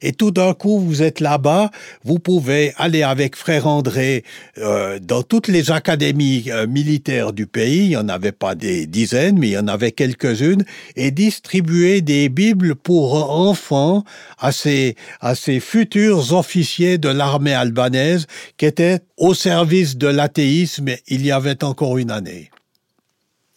Et 0.05 0.13
tout 0.13 0.31
d'un 0.31 0.53
coup, 0.53 0.79
vous 0.79 1.03
êtes 1.03 1.19
là-bas, 1.21 1.71
vous 2.05 2.19
pouvez 2.19 2.75
aller 2.77 3.03
avec 3.03 3.37
frère 3.37 3.67
André 3.67 4.23
euh, 4.59 4.99
dans 5.01 5.23
toutes 5.23 5.49
les 5.49 5.71
académies 5.71 6.45
euh, 6.51 6.67
militaires 6.67 7.33
du 7.33 7.47
pays, 7.47 7.85
il 7.85 7.89
n'y 7.89 7.97
en 7.97 8.09
avait 8.11 8.33
pas 8.33 8.55
des 8.55 8.87
dizaines, 8.87 9.39
mais 9.39 9.49
il 9.49 9.53
y 9.53 9.59
en 9.59 9.67
avait 9.67 9.93
quelques-unes, 9.93 10.65
et 10.95 11.11
distribuer 11.11 12.03
des 12.03 12.29
Bibles 12.29 12.75
pour 12.75 13.31
enfants 13.31 14.05
à 14.39 14.53
ces, 14.53 14.95
à 15.21 15.35
ces 15.35 15.59
futurs 15.59 16.35
officiers 16.35 16.99
de 16.99 17.09
l'armée 17.09 17.55
albanaise 17.55 18.27
qui 18.59 18.67
étaient 18.67 19.01
au 19.17 19.33
service 19.33 19.97
de 19.97 20.07
l'athéisme 20.07 20.91
il 21.09 21.25
y 21.25 21.33
avait 21.33 21.65
encore 21.65 21.97
une 21.97 22.11
année. 22.11 22.51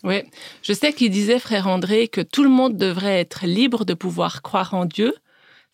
Oui, 0.03 0.21
je 0.61 0.73
sais 0.73 0.93
qu'il 0.93 1.11
disait, 1.11 1.39
frère 1.39 1.67
André, 1.67 2.07
que 2.07 2.21
tout 2.21 2.43
le 2.43 2.49
monde 2.49 2.77
devrait 2.77 3.19
être 3.19 3.45
libre 3.45 3.83
de 3.83 3.93
pouvoir 3.93 4.41
croire 4.41 4.73
en 4.73 4.85
Dieu, 4.85 5.13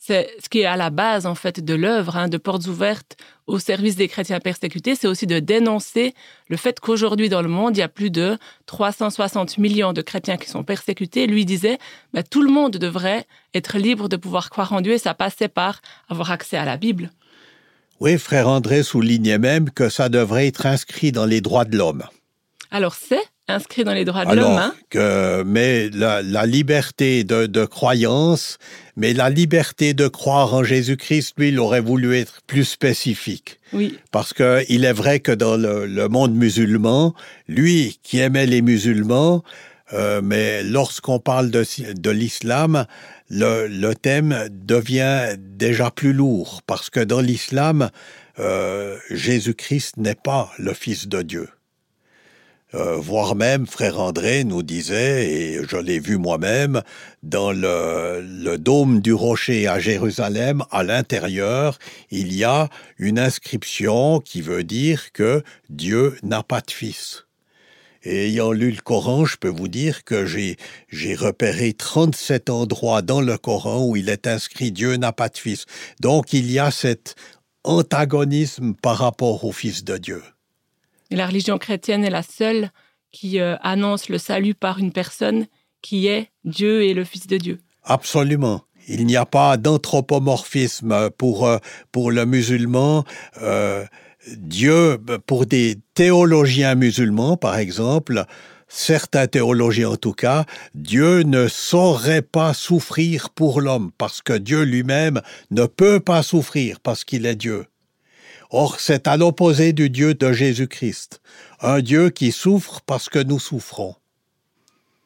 c'est 0.05 0.29
ce 0.43 0.49
qui 0.49 0.59
est 0.59 0.65
à 0.65 0.75
la 0.75 0.89
base 0.89 1.25
en 1.25 1.35
fait 1.35 1.63
de 1.63 1.73
l'œuvre 1.73 2.17
hein, 2.17 2.27
de 2.27 2.37
Portes 2.37 2.67
ouvertes 2.67 3.15
au 3.47 3.57
service 3.57 3.95
des 3.95 4.09
chrétiens 4.09 4.41
persécutés, 4.41 4.95
c'est 4.95 5.07
aussi 5.07 5.27
de 5.27 5.39
dénoncer 5.39 6.13
le 6.49 6.57
fait 6.57 6.81
qu'aujourd'hui 6.81 7.29
dans 7.29 7.41
le 7.41 7.47
monde, 7.47 7.77
il 7.77 7.79
y 7.79 7.83
a 7.83 7.87
plus 7.87 8.09
de 8.09 8.37
360 8.65 9.57
millions 9.59 9.93
de 9.93 10.01
chrétiens 10.01 10.35
qui 10.35 10.49
sont 10.49 10.63
persécutés. 10.63 11.25
Lui 11.25 11.45
disait, 11.45 11.77
bah, 12.13 12.21
tout 12.21 12.41
le 12.41 12.51
monde 12.51 12.73
devrait 12.73 13.25
être 13.53 13.77
libre 13.77 14.09
de 14.09 14.17
pouvoir 14.17 14.49
croire 14.49 14.73
en 14.73 14.81
Dieu 14.81 14.93
et 14.93 14.97
ça 14.97 15.13
passait 15.13 15.47
par 15.47 15.81
avoir 16.09 16.31
accès 16.31 16.57
à 16.57 16.65
la 16.65 16.75
Bible. 16.75 17.09
Oui, 18.01 18.17
frère 18.17 18.49
André 18.49 18.83
soulignait 18.83 19.39
même 19.39 19.69
que 19.69 19.87
ça 19.87 20.09
devrait 20.09 20.47
être 20.47 20.65
inscrit 20.65 21.13
dans 21.13 21.25
les 21.25 21.39
droits 21.39 21.65
de 21.65 21.77
l'homme. 21.77 22.03
Alors 22.71 22.95
c'est 22.95 23.23
inscrit 23.47 23.83
dans 23.83 23.93
les 23.93 24.05
droits 24.05 24.25
de 24.25 24.35
l'homme. 24.35 24.57
Hein? 24.57 24.73
Que, 24.89 25.43
mais 25.43 25.89
la, 25.89 26.21
la 26.21 26.45
liberté 26.45 27.23
de, 27.23 27.45
de, 27.45 27.65
croyance, 27.65 28.57
mais 28.95 29.13
la 29.13 29.29
liberté 29.29 29.93
de 29.93 30.07
croire 30.07 30.53
en 30.53 30.63
Jésus-Christ, 30.63 31.33
lui, 31.37 31.49
il 31.49 31.59
aurait 31.59 31.81
voulu 31.81 32.15
être 32.15 32.41
plus 32.47 32.65
spécifique. 32.65 33.59
Oui. 33.73 33.99
Parce 34.11 34.33
que 34.33 34.63
il 34.69 34.85
est 34.85 34.93
vrai 34.93 35.19
que 35.19 35.31
dans 35.31 35.57
le, 35.57 35.85
le 35.85 36.07
monde 36.07 36.33
musulman, 36.33 37.13
lui 37.47 37.99
qui 38.03 38.19
aimait 38.19 38.45
les 38.45 38.61
musulmans, 38.61 39.43
euh, 39.93 40.21
mais 40.23 40.63
lorsqu'on 40.63 41.19
parle 41.19 41.51
de, 41.51 41.65
de 41.93 42.09
l'islam, 42.09 42.85
le, 43.29 43.67
le, 43.67 43.93
thème 43.93 44.47
devient 44.49 45.35
déjà 45.37 45.91
plus 45.91 46.13
lourd, 46.13 46.61
parce 46.65 46.89
que 46.89 46.99
dans 46.99 47.21
l'islam, 47.21 47.89
euh, 48.39 48.97
Jésus-Christ 49.11 49.97
n'est 49.97 50.15
pas 50.15 50.51
le 50.57 50.73
Fils 50.73 51.07
de 51.07 51.21
Dieu. 51.21 51.49
Euh, 52.75 52.95
voire 52.97 53.35
même 53.35 53.67
frère 53.67 53.99
André 53.99 54.43
nous 54.43 54.63
disait, 54.63 55.31
et 55.31 55.59
je 55.67 55.77
l'ai 55.77 55.99
vu 55.99 56.17
moi-même, 56.17 56.81
dans 57.21 57.51
le, 57.51 58.21
le, 58.21 58.57
dôme 58.57 58.99
du 58.99 59.13
rocher 59.13 59.67
à 59.67 59.79
Jérusalem, 59.79 60.63
à 60.71 60.83
l'intérieur, 60.83 61.77
il 62.09 62.33
y 62.33 62.43
a 62.43 62.69
une 62.97 63.19
inscription 63.19 64.19
qui 64.19 64.41
veut 64.41 64.63
dire 64.63 65.11
que 65.11 65.43
Dieu 65.69 66.17
n'a 66.23 66.41
pas 66.41 66.61
de 66.61 66.71
fils. 66.71 67.25
Et 68.05 68.27
ayant 68.27 68.51
lu 68.51 68.71
le 68.71 68.81
Coran, 68.81 69.23
je 69.23 69.37
peux 69.37 69.49
vous 69.49 69.69
dire 69.69 70.03
que 70.03 70.25
j'ai, 70.25 70.57
j'ai 70.89 71.15
repéré 71.15 71.73
37 71.73 72.49
endroits 72.49 73.01
dans 73.01 73.21
le 73.21 73.37
Coran 73.37 73.85
où 73.85 73.95
il 73.95 74.09
est 74.09 74.27
inscrit 74.27 74.71
Dieu 74.71 74.97
n'a 74.97 75.13
pas 75.13 75.29
de 75.29 75.37
fils. 75.37 75.65
Donc 76.01 76.33
il 76.33 76.51
y 76.51 76.59
a 76.59 76.69
cet 76.69 77.15
antagonisme 77.63 78.73
par 78.73 78.97
rapport 78.97 79.45
au 79.45 79.53
Fils 79.53 79.85
de 79.85 79.97
Dieu. 79.97 80.21
La 81.15 81.27
religion 81.27 81.59
chrétienne 81.59 82.03
est 82.03 82.09
la 82.09 82.23
seule 82.23 82.71
qui 83.11 83.39
euh, 83.39 83.55
annonce 83.61 84.09
le 84.09 84.17
salut 84.17 84.55
par 84.55 84.79
une 84.79 84.91
personne 84.91 85.45
qui 85.83 86.07
est 86.07 86.31
Dieu 86.43 86.83
et 86.83 86.95
le 86.95 87.03
Fils 87.03 87.27
de 87.27 87.37
Dieu. 87.37 87.59
Absolument. 87.83 88.61
Il 88.87 89.05
n'y 89.05 89.15
a 89.15 89.27
pas 89.27 89.57
d'anthropomorphisme 89.57 91.11
pour, 91.11 91.45
euh, 91.45 91.59
pour 91.91 92.11
le 92.11 92.25
musulman. 92.25 93.05
Euh, 93.43 93.85
Dieu, 94.37 94.97
pour 95.27 95.45
des 95.45 95.77
théologiens 95.93 96.73
musulmans, 96.73 97.37
par 97.37 97.57
exemple, 97.57 98.25
certains 98.67 99.27
théologiens 99.27 99.91
en 99.91 99.97
tout 99.97 100.13
cas, 100.13 100.45
Dieu 100.73 101.21
ne 101.21 101.47
saurait 101.47 102.23
pas 102.23 102.55
souffrir 102.55 103.29
pour 103.29 103.61
l'homme, 103.61 103.91
parce 103.99 104.23
que 104.23 104.33
Dieu 104.33 104.63
lui-même 104.63 105.21
ne 105.51 105.67
peut 105.67 105.99
pas 105.99 106.23
souffrir, 106.23 106.79
parce 106.79 107.03
qu'il 107.03 107.27
est 107.27 107.35
Dieu. 107.35 107.67
Or, 108.55 108.79
c'est 108.79 109.07
à 109.07 109.17
l'opposé 109.17 109.73
du 109.73 109.89
Dieu 109.89 110.13
de 110.13 110.31
Jésus-Christ, 110.31 111.21
un 111.59 111.81
Dieu 111.81 112.11
qui 112.11 112.31
souffre 112.31 112.81
parce 112.85 113.09
que 113.09 113.17
nous 113.17 113.39
souffrons. 113.39 113.95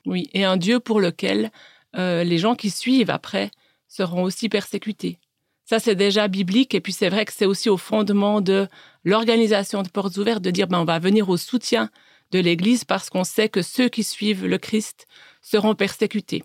Oui, 0.06 0.30
et 0.34 0.44
un 0.44 0.58
Dieu 0.58 0.82
pour 0.82 1.00
lequel 1.00 1.52
euh, 1.96 2.26
les 2.26 2.40
gens 2.40 2.56
qui 2.56 2.70
suivent 2.70 3.10
après 3.10 3.52
seront 3.88 4.24
aussi 4.24 4.50
persécutés. 4.50 5.18
Ça, 5.64 5.80
c'est 5.80 5.96
déjà 5.96 6.28
biblique, 6.28 6.76
et 6.76 6.82
puis 6.82 6.92
c'est 6.92 7.08
vrai 7.08 7.24
que 7.24 7.32
c'est 7.32 7.46
aussi 7.46 7.70
au 7.70 7.78
fondement 7.78 8.42
de 8.42 8.68
l'organisation 9.06 9.82
de 9.82 9.88
portes 9.88 10.18
ouvertes 10.18 10.44
de 10.44 10.52
dire 10.52 10.68
ben, 10.68 10.82
on 10.82 10.86
va 10.86 11.00
venir 11.00 11.30
au 11.30 11.38
soutien 11.38 11.90
de 12.32 12.40
l'Église 12.40 12.84
parce 12.84 13.10
qu'on 13.10 13.24
sait 13.24 13.48
que 13.48 13.62
ceux 13.62 13.88
qui 13.88 14.04
suivent 14.04 14.46
le 14.46 14.58
Christ 14.58 15.08
seront 15.42 15.74
persécutés. 15.74 16.44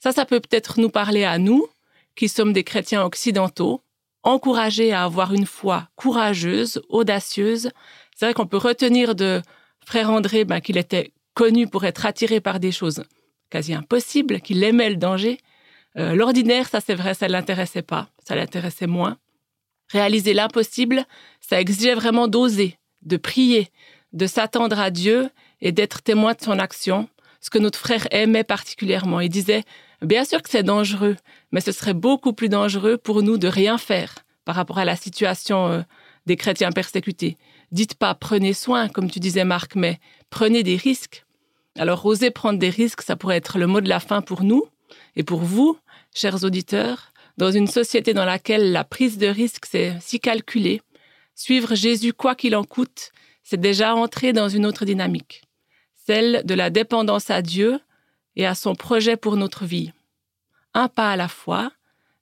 Ça, 0.00 0.12
ça 0.12 0.26
peut 0.26 0.40
peut-être 0.40 0.80
nous 0.80 0.90
parler 0.90 1.24
à 1.24 1.38
nous, 1.38 1.66
qui 2.14 2.28
sommes 2.28 2.52
des 2.52 2.64
chrétiens 2.64 3.04
occidentaux, 3.04 3.81
encouragé 4.22 4.92
à 4.92 5.04
avoir 5.04 5.32
une 5.32 5.46
foi 5.46 5.88
courageuse, 5.96 6.82
audacieuse. 6.88 7.70
C'est 8.14 8.26
vrai 8.26 8.34
qu'on 8.34 8.46
peut 8.46 8.56
retenir 8.56 9.14
de 9.14 9.42
frère 9.84 10.10
André 10.10 10.44
ben, 10.44 10.60
qu'il 10.60 10.76
était 10.76 11.12
connu 11.34 11.66
pour 11.66 11.84
être 11.84 12.06
attiré 12.06 12.40
par 12.40 12.60
des 12.60 12.72
choses 12.72 13.04
quasi 13.50 13.74
impossibles, 13.74 14.40
qu'il 14.40 14.62
aimait 14.62 14.90
le 14.90 14.96
danger. 14.96 15.38
Euh, 15.98 16.14
L'ordinaire, 16.14 16.68
ça 16.68 16.80
c'est 16.80 16.94
vrai, 16.94 17.14
ça 17.14 17.26
ne 17.26 17.32
l'intéressait 17.32 17.82
pas, 17.82 18.08
ça 18.26 18.34
l'intéressait 18.34 18.86
moins. 18.86 19.18
Réaliser 19.90 20.32
l'impossible, 20.32 21.04
ça 21.40 21.60
exigeait 21.60 21.94
vraiment 21.94 22.28
d'oser, 22.28 22.78
de 23.02 23.18
prier, 23.18 23.68
de 24.12 24.26
s'attendre 24.26 24.78
à 24.78 24.90
Dieu 24.90 25.28
et 25.60 25.72
d'être 25.72 26.02
témoin 26.02 26.32
de 26.32 26.40
son 26.40 26.58
action, 26.58 27.08
ce 27.40 27.50
que 27.50 27.58
notre 27.58 27.78
frère 27.78 28.06
aimait 28.10 28.44
particulièrement. 28.44 29.20
Il 29.20 29.28
disait, 29.28 29.64
Bien 30.02 30.24
sûr 30.24 30.42
que 30.42 30.50
c'est 30.50 30.64
dangereux, 30.64 31.16
mais 31.52 31.60
ce 31.60 31.70
serait 31.70 31.94
beaucoup 31.94 32.32
plus 32.32 32.48
dangereux 32.48 32.96
pour 32.96 33.22
nous 33.22 33.38
de 33.38 33.46
rien 33.46 33.78
faire 33.78 34.16
par 34.44 34.56
rapport 34.56 34.78
à 34.78 34.84
la 34.84 34.96
situation 34.96 35.68
euh, 35.68 35.82
des 36.26 36.34
chrétiens 36.34 36.72
persécutés. 36.72 37.36
Dites 37.70 37.94
pas 37.94 38.14
prenez 38.14 38.52
soin, 38.52 38.88
comme 38.88 39.08
tu 39.08 39.20
disais 39.20 39.44
Marc, 39.44 39.76
mais 39.76 40.00
prenez 40.28 40.64
des 40.64 40.74
risques. 40.74 41.24
Alors 41.78 42.04
oser 42.04 42.32
prendre 42.32 42.58
des 42.58 42.68
risques, 42.68 43.02
ça 43.02 43.14
pourrait 43.14 43.36
être 43.36 43.58
le 43.58 43.68
mot 43.68 43.80
de 43.80 43.88
la 43.88 44.00
fin 44.00 44.22
pour 44.22 44.42
nous 44.42 44.64
et 45.14 45.22
pour 45.22 45.40
vous, 45.40 45.78
chers 46.12 46.42
auditeurs, 46.42 47.12
dans 47.38 47.52
une 47.52 47.68
société 47.68 48.12
dans 48.12 48.24
laquelle 48.24 48.72
la 48.72 48.82
prise 48.82 49.18
de 49.18 49.28
risque 49.28 49.66
c'est 49.70 49.96
si 50.00 50.18
calculé. 50.18 50.82
Suivre 51.36 51.76
Jésus 51.76 52.12
quoi 52.12 52.34
qu'il 52.34 52.56
en 52.56 52.64
coûte, 52.64 53.12
c'est 53.44 53.60
déjà 53.60 53.94
entrer 53.94 54.32
dans 54.32 54.48
une 54.48 54.66
autre 54.66 54.84
dynamique, 54.84 55.42
celle 55.94 56.42
de 56.44 56.54
la 56.54 56.70
dépendance 56.70 57.30
à 57.30 57.40
Dieu 57.40 57.78
et 58.36 58.46
à 58.46 58.54
son 58.54 58.74
projet 58.74 59.16
pour 59.16 59.36
notre 59.36 59.64
vie. 59.64 59.92
Un 60.74 60.88
pas 60.88 61.12
à 61.12 61.16
la 61.16 61.28
fois, 61.28 61.72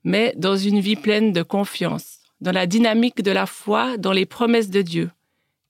mais 0.05 0.35
dans 0.37 0.57
une 0.57 0.81
vie 0.81 0.97
pleine 0.97 1.33
de 1.33 1.43
confiance, 1.43 2.19
dans 2.41 2.53
la 2.53 2.67
dynamique 2.67 3.23
de 3.23 3.31
la 3.31 3.47
foi, 3.47 3.97
dans 3.97 4.13
les 4.13 4.27
promesses 4.27 4.71
de 4.71 4.83
Dieu, 4.83 5.11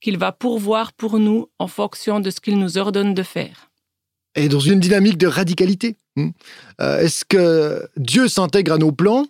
qu'il 0.00 0.18
va 0.18 0.32
pourvoir 0.32 0.92
pour 0.92 1.18
nous 1.18 1.48
en 1.58 1.66
fonction 1.66 2.20
de 2.20 2.30
ce 2.30 2.40
qu'il 2.40 2.58
nous 2.58 2.78
ordonne 2.78 3.14
de 3.14 3.22
faire. 3.22 3.70
Et 4.34 4.48
dans 4.48 4.60
une 4.60 4.80
dynamique 4.80 5.18
de 5.18 5.26
radicalité. 5.26 5.96
Hmm. 6.16 6.30
Euh, 6.80 7.00
est-ce 7.00 7.24
que 7.24 7.86
Dieu 7.96 8.28
s'intègre 8.28 8.72
à 8.72 8.78
nos 8.78 8.92
plans 8.92 9.26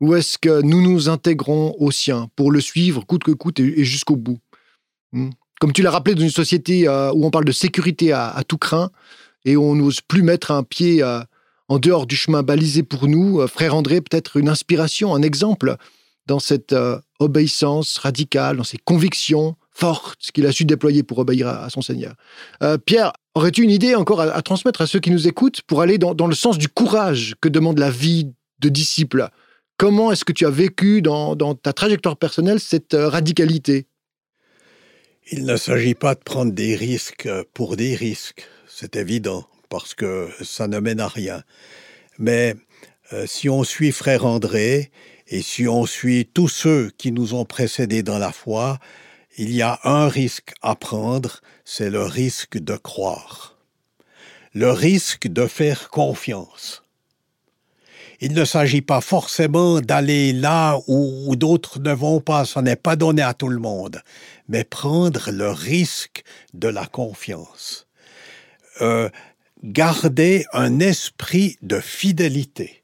ou 0.00 0.14
est-ce 0.14 0.38
que 0.38 0.62
nous 0.62 0.80
nous 0.80 1.10
intégrons 1.10 1.74
au 1.78 1.90
sien 1.90 2.30
pour 2.34 2.50
le 2.50 2.60
suivre 2.60 3.04
coûte 3.04 3.22
que 3.22 3.32
coûte 3.32 3.60
et 3.60 3.84
jusqu'au 3.84 4.16
bout 4.16 4.38
hmm? 5.12 5.30
Comme 5.60 5.74
tu 5.74 5.82
l'as 5.82 5.90
rappelé, 5.90 6.14
dans 6.14 6.22
une 6.22 6.30
société 6.30 6.88
euh, 6.88 7.12
où 7.12 7.26
on 7.26 7.30
parle 7.30 7.44
de 7.44 7.52
sécurité 7.52 8.12
à 8.12 8.42
tout 8.48 8.56
craint, 8.56 8.90
et 9.44 9.56
on 9.56 9.74
n'ose 9.74 10.00
plus 10.00 10.22
mettre 10.22 10.50
un 10.50 10.62
pied 10.62 11.02
euh, 11.02 11.20
en 11.68 11.78
dehors 11.78 12.06
du 12.06 12.16
chemin 12.16 12.42
balisé 12.42 12.82
pour 12.82 13.08
nous. 13.08 13.40
Euh, 13.40 13.46
frère 13.46 13.74
André, 13.74 14.00
peut-être 14.00 14.36
une 14.36 14.48
inspiration, 14.48 15.14
un 15.14 15.22
exemple 15.22 15.76
dans 16.26 16.38
cette 16.38 16.72
euh, 16.72 16.98
obéissance 17.18 17.98
radicale, 17.98 18.56
dans 18.58 18.64
ses 18.64 18.78
convictions 18.78 19.56
fortes 19.72 20.30
qu'il 20.32 20.46
a 20.46 20.52
su 20.52 20.64
déployer 20.64 21.02
pour 21.02 21.18
obéir 21.18 21.48
à, 21.48 21.70
son 21.70 21.80
Seigneur. 21.80 22.14
Pierre, 22.84 23.12
aurais-tu 23.34 23.62
une 23.62 23.70
idée 23.70 23.94
encore 23.94 24.20
à, 24.20 24.42
transmettre 24.42 24.82
à 24.82 24.86
ceux 24.86 25.00
qui 25.00 25.10
nous 25.10 25.26
écoutent 25.26 25.62
pour 25.62 25.80
aller 25.80 25.96
dans, 25.96 26.26
le 26.26 26.34
sens 26.34 26.58
du 26.58 26.68
courage 26.68 27.34
que 27.40 27.48
demande 27.48 27.78
la 27.78 27.90
vie 27.90 28.28
de 28.58 28.68
disciple 28.68 29.30
Comment 29.78 30.12
est-ce 30.12 30.26
que 30.26 30.32
tu 30.32 30.44
as 30.44 30.50
vécu 30.50 31.00
dans, 31.00 31.34
dans 31.34 31.54
ta 31.54 31.72
trajectoire 31.72 32.18
personnelle 32.18 32.60
cette 32.60 32.94
radicalité? 32.94 33.86
Il 35.32 35.46
ne 35.46 35.56
s'agit 35.56 35.94
pas 35.94 36.14
de 36.14 36.20
prendre 36.20 36.52
des 36.52 36.74
risques 36.76 37.28
pour 37.54 37.76
des 37.76 37.94
risques 37.94 38.46
c'est 38.80 38.96
évident, 38.96 39.46
parce 39.68 39.92
que 39.94 40.30
ça 40.40 40.66
ne 40.66 40.78
mène 40.80 41.00
à 41.00 41.08
rien. 41.08 41.42
Mais 42.18 42.56
euh, 43.12 43.26
si 43.26 43.50
on 43.50 43.62
suit 43.62 43.92
Frère 43.92 44.24
André 44.24 44.90
Et 45.32 45.42
si 45.42 45.68
on 45.68 45.84
suit 45.86 46.26
tous 46.32 46.48
ceux 46.48 46.90
qui 46.96 47.12
nous 47.12 47.34
ont 47.34 47.44
précédés 47.44 48.02
dans 48.02 48.18
la 48.18 48.32
foi, 48.32 48.78
il 49.36 49.52
y 49.52 49.62
a 49.62 49.78
un 49.84 50.08
risque 50.08 50.54
à 50.62 50.74
prendre, 50.74 51.40
c'est 51.64 51.90
le 51.90 52.02
risque 52.02 52.58
de 52.58 52.74
croire. 52.74 53.58
Le 54.54 54.70
risque 54.70 55.28
de 55.28 55.46
faire 55.46 55.90
confiance. 55.90 56.82
Il 58.20 58.32
ne 58.32 58.44
s'agit 58.44 58.82
pas 58.82 59.02
forcément 59.02 59.80
d'aller 59.80 60.32
là 60.32 60.78
où, 60.88 61.36
d'autres 61.36 61.78
ne 61.80 61.92
vont 61.92 62.20
pas, 62.20 62.44
ce 62.44 62.58
n'est 62.58 62.82
pas 62.88 62.96
donné 62.96 63.22
à 63.22 63.34
tout 63.34 63.48
le 63.48 63.60
monde, 63.60 64.02
mais 64.48 64.64
prendre 64.64 65.30
le 65.30 65.50
risque 65.50 66.24
de 66.54 66.68
la 66.68 66.86
confiance. 66.86 67.86
Euh, 68.80 69.08
garder 69.62 70.46
un 70.52 70.80
esprit 70.80 71.56
de 71.62 71.80
fidélité. 71.80 72.82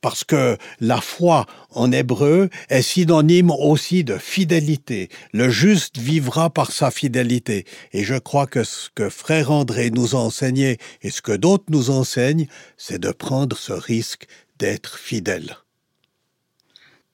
Parce 0.00 0.24
que 0.24 0.58
la 0.80 1.00
foi 1.00 1.46
en 1.70 1.90
hébreu 1.90 2.50
est 2.68 2.82
synonyme 2.82 3.50
aussi 3.50 4.04
de 4.04 4.18
fidélité. 4.18 5.08
Le 5.32 5.48
juste 5.48 5.96
vivra 5.96 6.50
par 6.50 6.72
sa 6.72 6.90
fidélité. 6.90 7.64
Et 7.92 8.04
je 8.04 8.16
crois 8.16 8.46
que 8.46 8.64
ce 8.64 8.90
que 8.94 9.08
frère 9.08 9.50
André 9.50 9.90
nous 9.90 10.14
a 10.14 10.18
enseigné 10.18 10.78
et 11.00 11.10
ce 11.10 11.22
que 11.22 11.32
d'autres 11.32 11.64
nous 11.70 11.88
enseignent, 11.88 12.48
c'est 12.76 12.98
de 12.98 13.12
prendre 13.12 13.56
ce 13.56 13.72
risque 13.72 14.26
d'être 14.58 14.98
fidèle. 14.98 15.56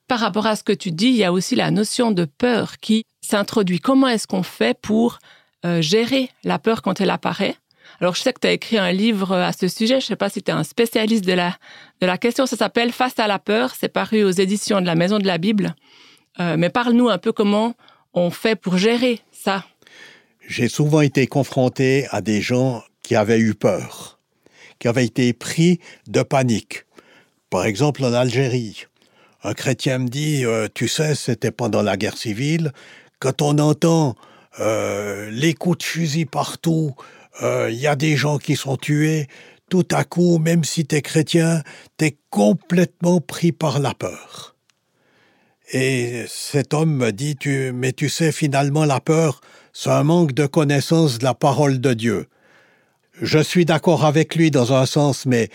Par 0.09 0.19
rapport 0.19 0.47
à 0.47 0.57
ce 0.57 0.65
que 0.65 0.73
tu 0.73 0.91
dis, 0.91 1.07
il 1.07 1.17
y 1.17 1.25
a 1.25 1.33
aussi 1.33 1.55
la 1.55 1.71
notion 1.71 2.11
de 2.11 2.25
peur 2.25 2.79
qui 2.79 3.05
s'introduit. 3.21 3.79
Comment 3.79 4.09
est-ce 4.09 4.27
qu'on 4.27 4.43
fait 4.43 4.77
pour 4.77 5.21
euh, 5.65 5.81
gérer 5.81 6.29
la 6.43 6.59
peur 6.59 6.83
quand 6.83 7.01
elle 7.01 7.11
apparaît? 7.11 7.55
Alors, 8.01 8.15
je 8.15 8.23
sais 8.23 8.33
que 8.33 8.41
tu 8.41 8.47
as 8.47 8.53
écrit 8.53 8.79
un 8.79 8.93
livre 8.93 9.37
à 9.37 9.53
ce 9.53 9.69
sujet. 9.69 10.01
Je 10.01 10.07
ne 10.07 10.09
sais 10.09 10.17
pas 10.17 10.31
si 10.31 10.43
tu 10.43 10.51
es 10.51 10.55
un 10.55 10.65
spécialiste 10.65 11.25
de 11.25 11.35
la, 11.35 11.57
de 12.01 12.07
la 12.07 12.17
question. 12.17 12.47
Ça 12.47 12.57
s'appelle 12.57 12.93
Face 12.93 13.19
à 13.19 13.27
la 13.27 13.39
peur. 13.39 13.75
C'est 13.79 13.91
paru 13.91 14.25
aux 14.25 14.31
éditions 14.31 14.81
de 14.81 14.87
la 14.87 14.95
Maison 14.95 15.19
de 15.19 15.27
la 15.27 15.37
Bible. 15.37 15.75
Euh, 16.39 16.57
mais 16.57 16.71
parle-nous 16.71 17.11
un 17.11 17.19
peu 17.19 17.33
comment 17.33 17.75
on 18.15 18.31
fait 18.31 18.57
pour 18.57 18.79
gérer 18.79 19.21
ça. 19.33 19.65
J'ai 20.49 20.69
souvent 20.69 21.03
été 21.03 21.27
confronté 21.27 22.07
à 22.11 22.23
des 22.23 22.41
gens 22.41 22.83
qui 23.03 23.17
avaient 23.17 23.39
eu 23.39 23.55
peur, 23.55 24.19
qui 24.79 24.89
avaient 24.89 25.05
été 25.05 25.35
pris 25.35 25.79
de 26.07 26.23
panique. 26.23 26.87
Par 27.51 27.67
exemple, 27.67 28.03
en 28.03 28.15
Algérie, 28.15 28.87
un 29.45 29.53
chrétien 29.53 29.99
me 29.99 30.09
dit, 30.09 30.47
euh, 30.47 30.69
tu 30.73 30.89
sais, 30.89 31.15
c'était 31.15 31.51
pendant 31.51 31.83
la 31.83 31.97
guerre 31.99 32.17
civile, 32.17 32.73
quand 33.19 33.43
on 33.43 33.59
entend 33.59 34.17
euh, 34.59 35.31
les 35.31 35.55
coups 35.55 35.79
de 35.79 35.83
fusil 35.83 36.25
partout, 36.25 36.95
il 37.40 37.46
euh, 37.46 37.70
y 37.70 37.87
a 37.87 37.96
des 37.96 38.16
gens 38.16 38.38
qui 38.38 38.57
sont 38.57 38.76
tués, 38.76 39.26
tout 39.70 39.87
à 39.92 40.05
coup, 40.05 40.38
même 40.38 40.64
si 40.64 40.87
tu 40.87 40.96
es 40.96 41.03
chrétien, 41.03 41.62
tu 41.96 42.07
es 42.07 42.18
complètement 42.29 43.20
pris 43.20 43.53
par 43.53 43.79
la 43.79 43.94
peur. 43.94 44.57
Et 45.72 46.24
cet 46.29 46.74
homme 46.74 46.96
me 46.96 47.12
dit, 47.12 47.37
tu, 47.37 47.72
mais 47.72 47.92
tu 47.92 48.09
sais, 48.09 48.33
finalement, 48.33 48.85
la 48.85 49.00
peur, 49.00 49.40
c'est 49.72 49.90
un 49.90 50.03
manque 50.03 50.33
de 50.33 50.46
connaissance 50.46 51.18
de 51.18 51.24
la 51.24 51.35
parole 51.35 51.81
de 51.81 51.94
Dieu. 51.94 52.26
Je 53.22 53.38
suis 53.38 53.64
d'accord 53.64 54.05
avec 54.05 54.35
lui 54.35 54.50
dans 54.50 54.72
un 54.72 54.85
sens, 54.85 55.26
mais 55.26 55.48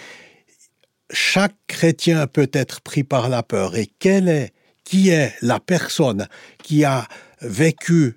chaque 1.12 1.56
chrétien 1.68 2.28
peut 2.28 2.50
être 2.54 2.82
pris 2.82 3.04
par 3.04 3.30
la 3.30 3.44
peur. 3.44 3.76
Et 3.76 3.90
quelle 4.00 4.30
est, 4.30 4.54
qui 4.86 5.10
est 5.10 5.34
la 5.42 5.60
personne 5.60 6.28
qui 6.64 6.86
a 6.86 7.08
vécu 7.42 8.16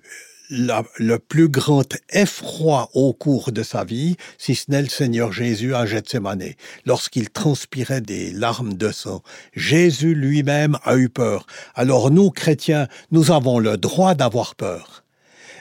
le 0.49 1.17
plus 1.17 1.47
grand 1.47 1.85
effroi 2.09 2.89
au 2.93 3.13
cours 3.13 3.51
de 3.51 3.63
sa 3.63 3.83
vie, 3.83 4.15
si 4.37 4.55
ce 4.55 4.65
n'est 4.69 4.81
le 4.81 4.89
Seigneur 4.89 5.31
Jésus 5.31 5.75
à 5.75 5.85
Gethsemane, 5.85 6.53
lorsqu'il 6.85 7.29
transpirait 7.29 8.01
des 8.01 8.31
larmes 8.31 8.73
de 8.73 8.91
sang. 8.91 9.21
Jésus 9.53 10.15
lui-même 10.15 10.77
a 10.83 10.97
eu 10.97 11.09
peur. 11.09 11.45
Alors 11.75 12.09
nous, 12.09 12.31
chrétiens, 12.31 12.87
nous 13.11 13.31
avons 13.31 13.59
le 13.59 13.77
droit 13.77 14.15
d'avoir 14.15 14.55
peur. 14.55 15.03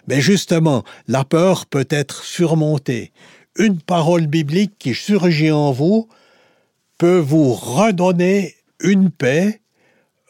Mais 0.07 0.23
justement, 0.23 0.85
la 1.07 1.25
peur 1.25 1.67
peut 1.67 1.87
être 1.91 2.25
surmontée. 2.25 3.13
Une 3.57 3.81
parole 3.81 4.27
biblique 4.27 4.79
qui 4.79 4.95
surgit 4.95 5.51
en 5.51 5.73
vous 5.73 6.09
peut 6.97 7.19
vous 7.19 7.53
redonner 7.53 8.55
une 8.81 9.11
paix 9.11 9.61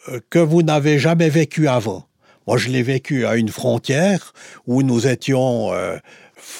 euh, 0.08 0.20
que 0.30 0.38
vous 0.38 0.62
n'avez 0.62 0.98
jamais 0.98 1.28
vécue 1.28 1.68
avant. 1.68 2.07
Moi, 2.48 2.56
je 2.56 2.70
l'ai 2.70 2.82
vécu 2.82 3.26
à 3.26 3.36
une 3.36 3.50
frontière 3.50 4.32
où 4.66 4.82
nous 4.82 5.06
étions 5.06 5.70
euh, 5.74 5.98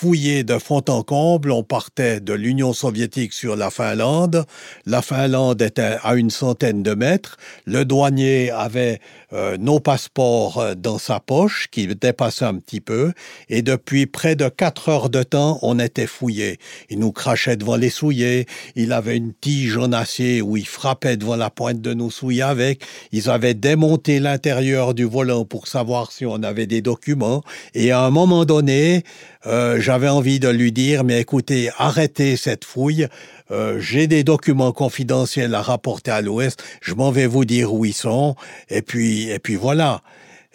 fouillé 0.01 0.45
de 0.45 0.59
fond 0.59 0.85
en 0.87 1.03
comble. 1.03 1.51
On 1.51 1.65
partait 1.65 2.21
de 2.21 2.33
l'Union 2.33 2.73
soviétique 2.73 3.33
sur 3.33 3.57
la 3.57 3.69
Finlande. 3.69 4.45
La 4.87 5.03
Finlande 5.03 5.61
était 5.61 5.97
à 6.05 6.15
une 6.15 6.31
centaine 6.31 6.85
de 6.85 6.95
mètres. 6.95 7.37
Le 7.65 7.85
douanier 7.85 8.53
avait 8.53 9.01
euh, 9.33 9.57
nos 9.59 9.81
passeports 9.81 10.59
euh, 10.59 10.75
dans 10.77 10.99
sa 10.99 11.19
poche, 11.19 11.67
qui 11.73 11.89
dépassait 11.89 12.45
un 12.45 12.55
petit 12.55 12.81
peu. 12.81 13.13
Et 13.49 13.63
depuis 13.63 14.07
près 14.07 14.37
de 14.37 14.49
quatre 14.49 14.89
heures 14.89 15.11
de 15.11 15.25
temps, 15.25 15.59
on 15.63 15.81
était 15.81 16.07
fouillé. 16.07 16.59
Il 16.91 17.01
nous 17.01 17.11
crachait 17.11 17.57
devant 17.57 17.77
les 17.77 17.91
souliers. 17.91 18.47
Il 18.77 18.93
avait 18.93 19.17
une 19.17 19.35
tige 19.35 19.77
en 19.79 19.91
acier 19.91 20.41
où 20.43 20.57
il 20.57 20.67
frappait 20.67 21.17
devant 21.17 21.35
la 21.35 21.51
pointe 21.51 21.81
de 21.81 21.93
nos 21.93 22.11
souliers 22.11 22.43
avec. 22.43 22.85
Ils 23.11 23.29
avaient 23.29 23.55
démonté 23.55 24.21
l'intérieur 24.21 24.95
du 24.95 25.05
volant 25.05 25.45
pour 25.45 25.67
savoir 25.67 26.13
si 26.13 26.25
on 26.25 26.45
avait 26.45 26.69
des 26.69 26.83
documents. 26.83 27.43
Et 27.75 27.91
à 27.91 28.03
un 28.03 28.11
moment 28.11 28.45
donné, 28.45 29.03
euh, 29.47 29.81
j'avais 29.81 30.09
envie 30.09 30.41
de 30.41 30.49
lui 30.49 30.73
dire, 30.73 31.05
mais 31.05 31.21
écoutez, 31.21 31.71
arrêtez 31.79 32.37
cette 32.37 32.65
fouille, 32.65 33.07
euh, 33.51 33.79
j'ai 33.81 34.07
des 34.07 34.25
documents 34.25 34.73
confidentiels 34.73 35.55
à 35.55 35.63
rapporter 35.63 36.11
à 36.11 36.21
l'Ouest, 36.21 36.63
je 36.81 36.95
m'en 36.95 37.11
vais 37.11 37.27
vous 37.27 37.45
dire 37.45 37.73
où 37.73 37.85
ils 37.85 37.95
sont, 37.95 38.35
et 38.69 38.83
puis, 38.83 39.31
et 39.31 39.39
puis 39.39 39.57
voilà. 39.57 40.03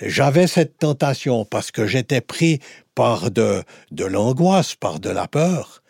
J'avais 0.01 0.47
cette 0.47 0.79
tentation 0.79 1.45
parce 1.45 1.71
que 1.71 1.87
j'étais 1.87 2.21
pris 2.21 2.59
par 2.95 3.31
de, 3.31 3.63
de 3.91 4.05
l'angoisse, 4.05 4.75
par 4.75 4.99
de 4.99 5.09
la 5.09 5.27
peur. 5.27 5.83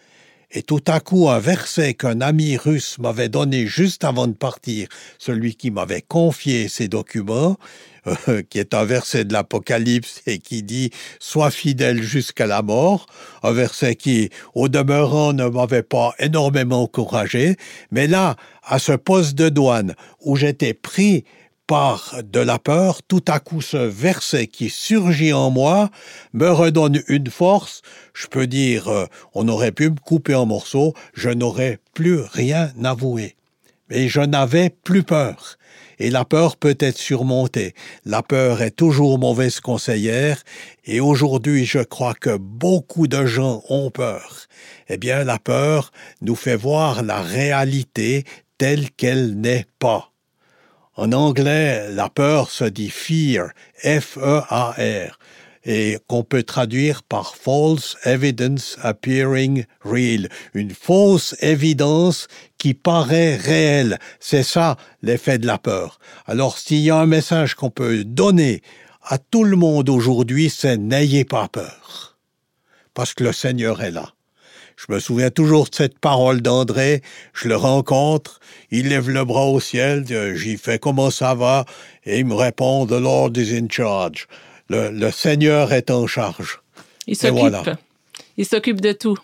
Et 0.55 0.61
tout 0.61 0.83
à 0.85 0.99
coup, 0.99 1.29
un 1.29 1.39
verset 1.39 1.95
qu'un 1.95 2.21
ami 2.21 2.57
russe 2.57 2.99
m'avait 2.99 3.29
donné 3.29 3.65
juste 3.65 4.03
avant 4.03 4.27
de 4.27 4.33
partir, 4.33 4.87
celui 5.17 5.55
qui 5.55 5.71
m'avait 5.71 6.03
confié 6.03 6.67
ces 6.67 6.87
documents, 6.87 7.57
qui 8.49 8.59
est 8.59 8.73
un 8.73 8.83
verset 8.83 9.25
de 9.25 9.33
l'Apocalypse 9.33 10.21
et 10.27 10.39
qui 10.39 10.63
dit 10.63 10.91
Sois 11.19 11.51
fidèle 11.51 12.01
jusqu'à 12.01 12.47
la 12.47 12.61
mort, 12.61 13.05
un 13.43 13.51
verset 13.51 13.95
qui, 13.95 14.29
au 14.55 14.69
demeurant, 14.69 15.33
ne 15.33 15.47
m'avait 15.47 15.83
pas 15.83 16.13
énormément 16.19 16.83
encouragé, 16.83 17.55
mais 17.91 18.07
là, 18.07 18.35
à 18.63 18.79
ce 18.79 18.93
poste 18.93 19.35
de 19.35 19.49
douane 19.49 19.95
où 20.21 20.35
j'étais 20.35 20.73
pris 20.73 21.25
par 21.67 22.15
de 22.23 22.39
la 22.39 22.59
peur, 22.59 23.01
tout 23.03 23.23
à 23.27 23.39
coup 23.39 23.61
ce 23.61 23.77
verset 23.77 24.47
qui 24.47 24.69
surgit 24.69 25.33
en 25.33 25.49
moi 25.49 25.89
me 26.33 26.49
redonne 26.49 27.01
une 27.07 27.29
force. 27.29 27.81
Je 28.13 28.27
peux 28.27 28.47
dire, 28.47 28.89
euh, 28.89 29.05
on 29.33 29.47
aurait 29.47 29.71
pu 29.71 29.89
me 29.89 29.95
couper 29.95 30.35
en 30.35 30.45
morceaux, 30.45 30.93
je 31.13 31.29
n'aurais 31.29 31.79
plus 31.93 32.19
rien 32.19 32.71
avoué. 32.83 33.35
Mais 33.89 34.07
je 34.07 34.21
n'avais 34.21 34.69
plus 34.69 35.03
peur. 35.03 35.57
Et 35.99 36.09
la 36.09 36.25
peur 36.25 36.57
peut 36.57 36.77
être 36.79 36.97
surmontée. 36.97 37.73
La 38.05 38.23
peur 38.23 38.61
est 38.61 38.71
toujours 38.71 39.19
mauvaise 39.19 39.59
conseillère, 39.59 40.43
et 40.85 40.99
aujourd'hui 40.99 41.65
je 41.65 41.79
crois 41.79 42.13
que 42.13 42.37
beaucoup 42.37 43.07
de 43.07 43.25
gens 43.25 43.63
ont 43.69 43.91
peur. 43.91 44.47
Eh 44.89 44.97
bien, 44.97 45.23
la 45.23 45.39
peur 45.39 45.91
nous 46.21 46.35
fait 46.35 46.55
voir 46.55 47.03
la 47.03 47.21
réalité 47.21 48.23
telle 48.57 48.91
qu'elle 48.91 49.39
n'est 49.39 49.65
pas. 49.79 50.11
En 50.95 51.11
anglais, 51.11 51.89
la 51.91 52.09
peur 52.09 52.51
se 52.51 52.65
dit 52.65 52.91
fear, 52.91 53.49
F-E-A-R, 53.83 55.17
et 55.65 55.97
qu'on 56.07 56.23
peut 56.23 56.43
traduire 56.43 57.03
par 57.03 57.35
false 57.35 57.95
evidence 58.03 58.77
appearing 58.81 59.65
real, 59.81 60.29
une 60.53 60.71
fausse 60.71 61.35
évidence 61.39 62.27
qui 62.57 62.73
paraît 62.73 63.35
réelle. 63.35 63.97
C'est 64.19 64.43
ça 64.43 64.77
l'effet 65.01 65.37
de 65.37 65.47
la 65.47 65.57
peur. 65.57 65.99
Alors 66.25 66.57
s'il 66.57 66.81
y 66.81 66.89
a 66.89 66.97
un 66.97 67.05
message 67.05 67.55
qu'on 67.55 67.69
peut 67.69 68.03
donner 68.03 68.61
à 69.03 69.17
tout 69.17 69.43
le 69.43 69.57
monde 69.57 69.89
aujourd'hui, 69.89 70.49
c'est 70.49 70.77
n'ayez 70.77 71.25
pas 71.25 71.47
peur, 71.49 72.17
parce 72.93 73.13
que 73.13 73.23
le 73.23 73.33
Seigneur 73.33 73.81
est 73.81 73.91
là. 73.91 74.13
Je 74.75 74.91
me 74.91 74.99
souviens 74.99 75.29
toujours 75.29 75.69
de 75.69 75.75
cette 75.75 75.99
parole 75.99 76.41
d'André. 76.41 77.01
Je 77.33 77.47
le 77.47 77.55
rencontre, 77.55 78.39
il 78.71 78.89
lève 78.89 79.09
le 79.09 79.23
bras 79.23 79.45
au 79.45 79.59
ciel, 79.59 80.05
j'y 80.35 80.57
fais 80.57 80.79
comment 80.79 81.11
ça 81.11 81.35
va, 81.35 81.65
et 82.05 82.19
il 82.19 82.25
me 82.25 82.33
répond 82.33 82.85
The 82.85 82.93
Lord 82.93 83.37
is 83.37 83.55
in 83.55 83.67
charge. 83.69 84.27
Le, 84.69 85.11
Seigneur 85.11 85.73
est 85.73 85.91
en 85.91 86.07
charge. 86.07 86.61
Il 87.07 87.15
s'occupe. 87.15 87.69
Il 88.37 88.45
s'occupe 88.45 88.81
de 88.81 88.91
tout. 88.91 89.17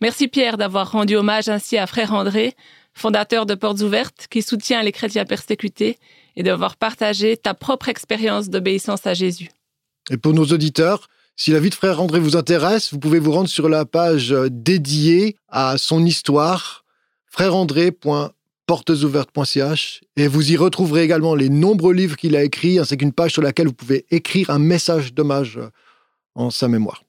Merci 0.00 0.28
Pierre 0.28 0.56
d'avoir 0.56 0.92
rendu 0.92 1.16
hommage 1.16 1.48
ainsi 1.48 1.76
à 1.76 1.86
Frère 1.86 2.14
André, 2.14 2.54
fondateur 2.94 3.46
de 3.46 3.54
Portes 3.54 3.80
Ouvertes, 3.80 4.26
qui 4.30 4.42
soutient 4.42 4.82
les 4.82 4.92
chrétiens 4.92 5.24
persécutés, 5.24 5.98
et 6.36 6.42
d'avoir 6.42 6.76
partagé 6.76 7.36
ta 7.36 7.52
propre 7.54 7.88
expérience 7.88 8.48
d'obéissance 8.48 9.06
à 9.06 9.14
Jésus. 9.14 9.50
Et 10.10 10.16
pour 10.16 10.32
nos 10.32 10.46
auditeurs, 10.46 11.08
si 11.36 11.50
la 11.50 11.58
vie 11.58 11.70
de 11.70 11.74
frère 11.74 12.00
André 12.00 12.20
vous 12.20 12.36
intéresse, 12.36 12.92
vous 12.92 13.00
pouvez 13.00 13.18
vous 13.18 13.32
rendre 13.32 13.48
sur 13.48 13.68
la 13.68 13.84
page 13.84 14.34
dédiée 14.50 15.36
à 15.48 15.76
son 15.78 16.04
histoire, 16.04 16.84
frèreandré.com 17.26 18.30
portesouvertes.ch 18.68 20.02
et 20.16 20.28
vous 20.28 20.52
y 20.52 20.56
retrouverez 20.56 21.02
également 21.02 21.34
les 21.34 21.48
nombreux 21.48 21.94
livres 21.94 22.16
qu'il 22.16 22.36
a 22.36 22.44
écrits 22.44 22.78
ainsi 22.78 22.98
qu'une 22.98 23.12
page 23.12 23.32
sur 23.32 23.42
laquelle 23.42 23.66
vous 23.66 23.72
pouvez 23.72 24.04
écrire 24.10 24.50
un 24.50 24.58
message 24.58 25.14
d'hommage 25.14 25.58
en 26.34 26.50
sa 26.50 26.68
mémoire. 26.68 27.02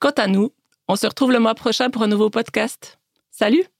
Quant 0.00 0.10
à 0.16 0.26
nous, 0.26 0.52
on 0.88 0.96
se 0.96 1.06
retrouve 1.06 1.30
le 1.30 1.38
mois 1.38 1.54
prochain 1.54 1.88
pour 1.88 2.02
un 2.02 2.08
nouveau 2.08 2.30
podcast. 2.30 2.98
Salut 3.30 3.71